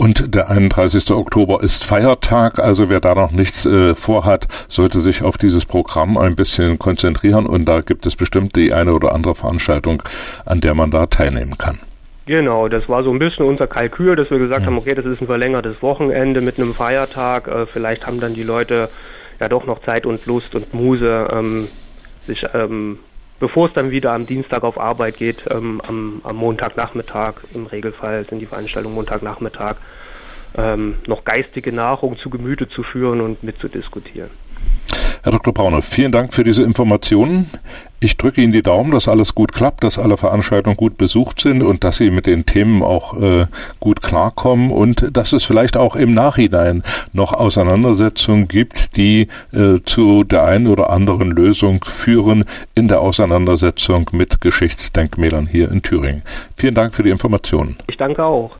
Und 0.00 0.34
der 0.34 0.48
31. 0.48 1.10
Oktober 1.10 1.62
ist 1.62 1.84
Feiertag, 1.84 2.58
also 2.58 2.88
wer 2.88 3.00
da 3.00 3.14
noch 3.14 3.32
nichts 3.32 3.66
äh, 3.66 3.94
vorhat, 3.94 4.48
sollte 4.66 4.98
sich 4.98 5.22
auf 5.22 5.36
dieses 5.36 5.66
Programm 5.66 6.16
ein 6.16 6.36
bisschen 6.36 6.78
konzentrieren 6.78 7.44
und 7.44 7.66
da 7.66 7.82
gibt 7.82 8.06
es 8.06 8.16
bestimmt 8.16 8.56
die 8.56 8.72
eine 8.72 8.94
oder 8.94 9.14
andere 9.14 9.34
Veranstaltung, 9.34 10.02
an 10.46 10.62
der 10.62 10.74
man 10.74 10.90
da 10.90 11.04
teilnehmen 11.04 11.58
kann. 11.58 11.80
Genau, 12.24 12.68
das 12.68 12.88
war 12.88 13.02
so 13.02 13.10
ein 13.10 13.18
bisschen 13.18 13.44
unser 13.44 13.66
Kalkül, 13.66 14.16
dass 14.16 14.30
wir 14.30 14.38
gesagt 14.38 14.62
mhm. 14.62 14.66
haben, 14.68 14.78
okay, 14.78 14.94
das 14.94 15.04
ist 15.04 15.20
ein 15.20 15.26
verlängertes 15.26 15.82
Wochenende 15.82 16.40
mit 16.40 16.56
einem 16.56 16.74
Feiertag, 16.74 17.46
äh, 17.48 17.66
vielleicht 17.66 18.06
haben 18.06 18.20
dann 18.20 18.32
die 18.32 18.42
Leute 18.42 18.88
ja 19.38 19.48
doch 19.50 19.66
noch 19.66 19.82
Zeit 19.82 20.06
und 20.06 20.24
Lust 20.24 20.54
und 20.54 20.72
Muse, 20.72 21.28
ähm, 21.30 21.68
sich 22.26 22.46
ähm, 22.54 23.00
bevor 23.40 23.66
es 23.66 23.72
dann 23.72 23.90
wieder 23.90 24.12
am 24.12 24.26
Dienstag 24.26 24.62
auf 24.62 24.78
Arbeit 24.78 25.16
geht, 25.16 25.44
ähm, 25.50 25.80
am, 25.86 26.20
am, 26.22 26.36
Montagnachmittag, 26.36 27.34
im 27.52 27.66
Regelfall 27.66 28.24
sind 28.28 28.38
die 28.38 28.46
Veranstaltungen 28.46 28.94
Montagnachmittag, 28.94 29.76
ähm, 30.56 30.96
noch 31.06 31.24
geistige 31.24 31.72
Nahrung 31.72 32.18
zu 32.18 32.30
Gemüte 32.30 32.68
zu 32.68 32.82
führen 32.84 33.20
und 33.20 33.42
mitzudiskutieren. 33.42 34.30
Herr 35.22 35.32
Dr. 35.32 35.52
Brauner, 35.52 35.82
vielen 35.82 36.12
Dank 36.12 36.32
für 36.32 36.44
diese 36.44 36.62
Informationen. 36.62 37.50
Ich 38.02 38.16
drücke 38.16 38.40
Ihnen 38.40 38.54
die 38.54 38.62
Daumen, 38.62 38.92
dass 38.92 39.08
alles 39.08 39.34
gut 39.34 39.52
klappt, 39.52 39.84
dass 39.84 39.98
alle 39.98 40.16
Veranstaltungen 40.16 40.76
gut 40.76 40.96
besucht 40.96 41.38
sind 41.38 41.62
und 41.62 41.84
dass 41.84 41.98
Sie 41.98 42.10
mit 42.10 42.24
den 42.24 42.46
Themen 42.46 42.82
auch 42.82 43.20
äh, 43.20 43.44
gut 43.78 44.00
klarkommen 44.00 44.70
und 44.70 45.14
dass 45.14 45.34
es 45.34 45.44
vielleicht 45.44 45.76
auch 45.76 45.96
im 45.96 46.14
Nachhinein 46.14 46.82
noch 47.12 47.34
Auseinandersetzungen 47.34 48.48
gibt, 48.48 48.96
die 48.96 49.28
äh, 49.52 49.80
zu 49.84 50.24
der 50.24 50.44
einen 50.44 50.66
oder 50.66 50.88
anderen 50.88 51.30
Lösung 51.30 51.84
führen 51.84 52.46
in 52.74 52.88
der 52.88 53.02
Auseinandersetzung 53.02 54.08
mit 54.12 54.40
Geschichtsdenkmälern 54.40 55.46
hier 55.46 55.70
in 55.70 55.82
Thüringen. 55.82 56.22
Vielen 56.56 56.74
Dank 56.74 56.94
für 56.94 57.02
die 57.02 57.10
Informationen. 57.10 57.76
Ich 57.90 57.98
danke 57.98 58.24
auch. 58.24 58.56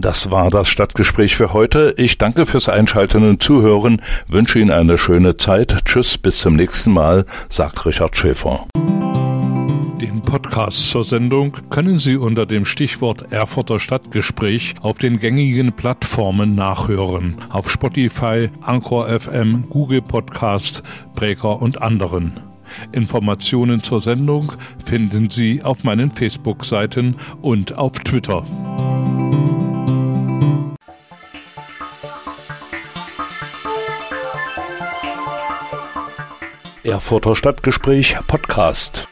Das 0.00 0.30
war 0.30 0.48
das 0.48 0.68
Stadtgespräch 0.68 1.34
für 1.34 1.52
heute. 1.52 1.92
Ich 1.96 2.18
danke 2.18 2.46
fürs 2.46 2.68
Einschalten 2.68 3.28
und 3.28 3.42
Zuhören, 3.42 4.00
wünsche 4.28 4.60
Ihnen 4.60 4.70
eine 4.70 4.96
schöne 4.96 5.36
Zeit. 5.36 5.76
Tschüss, 5.84 6.16
bis 6.18 6.38
zum 6.38 6.54
nächsten 6.54 6.92
Mal, 6.92 7.24
sagt 7.48 7.84
Richard 7.84 8.16
Schäfer. 8.16 8.68
Den 10.00 10.22
Podcast 10.24 10.88
zur 10.90 11.02
Sendung 11.02 11.52
können 11.70 11.98
Sie 11.98 12.14
unter 12.14 12.46
dem 12.46 12.64
Stichwort 12.64 13.32
Erfurter 13.32 13.80
Stadtgespräch 13.80 14.76
auf 14.82 14.98
den 14.98 15.18
gängigen 15.18 15.72
Plattformen 15.72 16.54
nachhören. 16.54 17.34
Auf 17.50 17.68
Spotify, 17.68 18.50
Anchor 18.62 19.08
FM, 19.08 19.64
Google 19.68 20.02
Podcast, 20.02 20.84
Breaker 21.16 21.60
und 21.60 21.82
anderen. 21.82 22.38
Informationen 22.92 23.82
zur 23.82 23.98
Sendung 23.98 24.52
finden 24.84 25.28
Sie 25.28 25.64
auf 25.64 25.82
meinen 25.82 26.12
Facebook-Seiten 26.12 27.16
und 27.42 27.76
auf 27.76 27.98
Twitter. 27.98 28.46
Erfurter 36.88 37.36
Stadtgespräch 37.36 38.16
Podcast. 38.26 39.08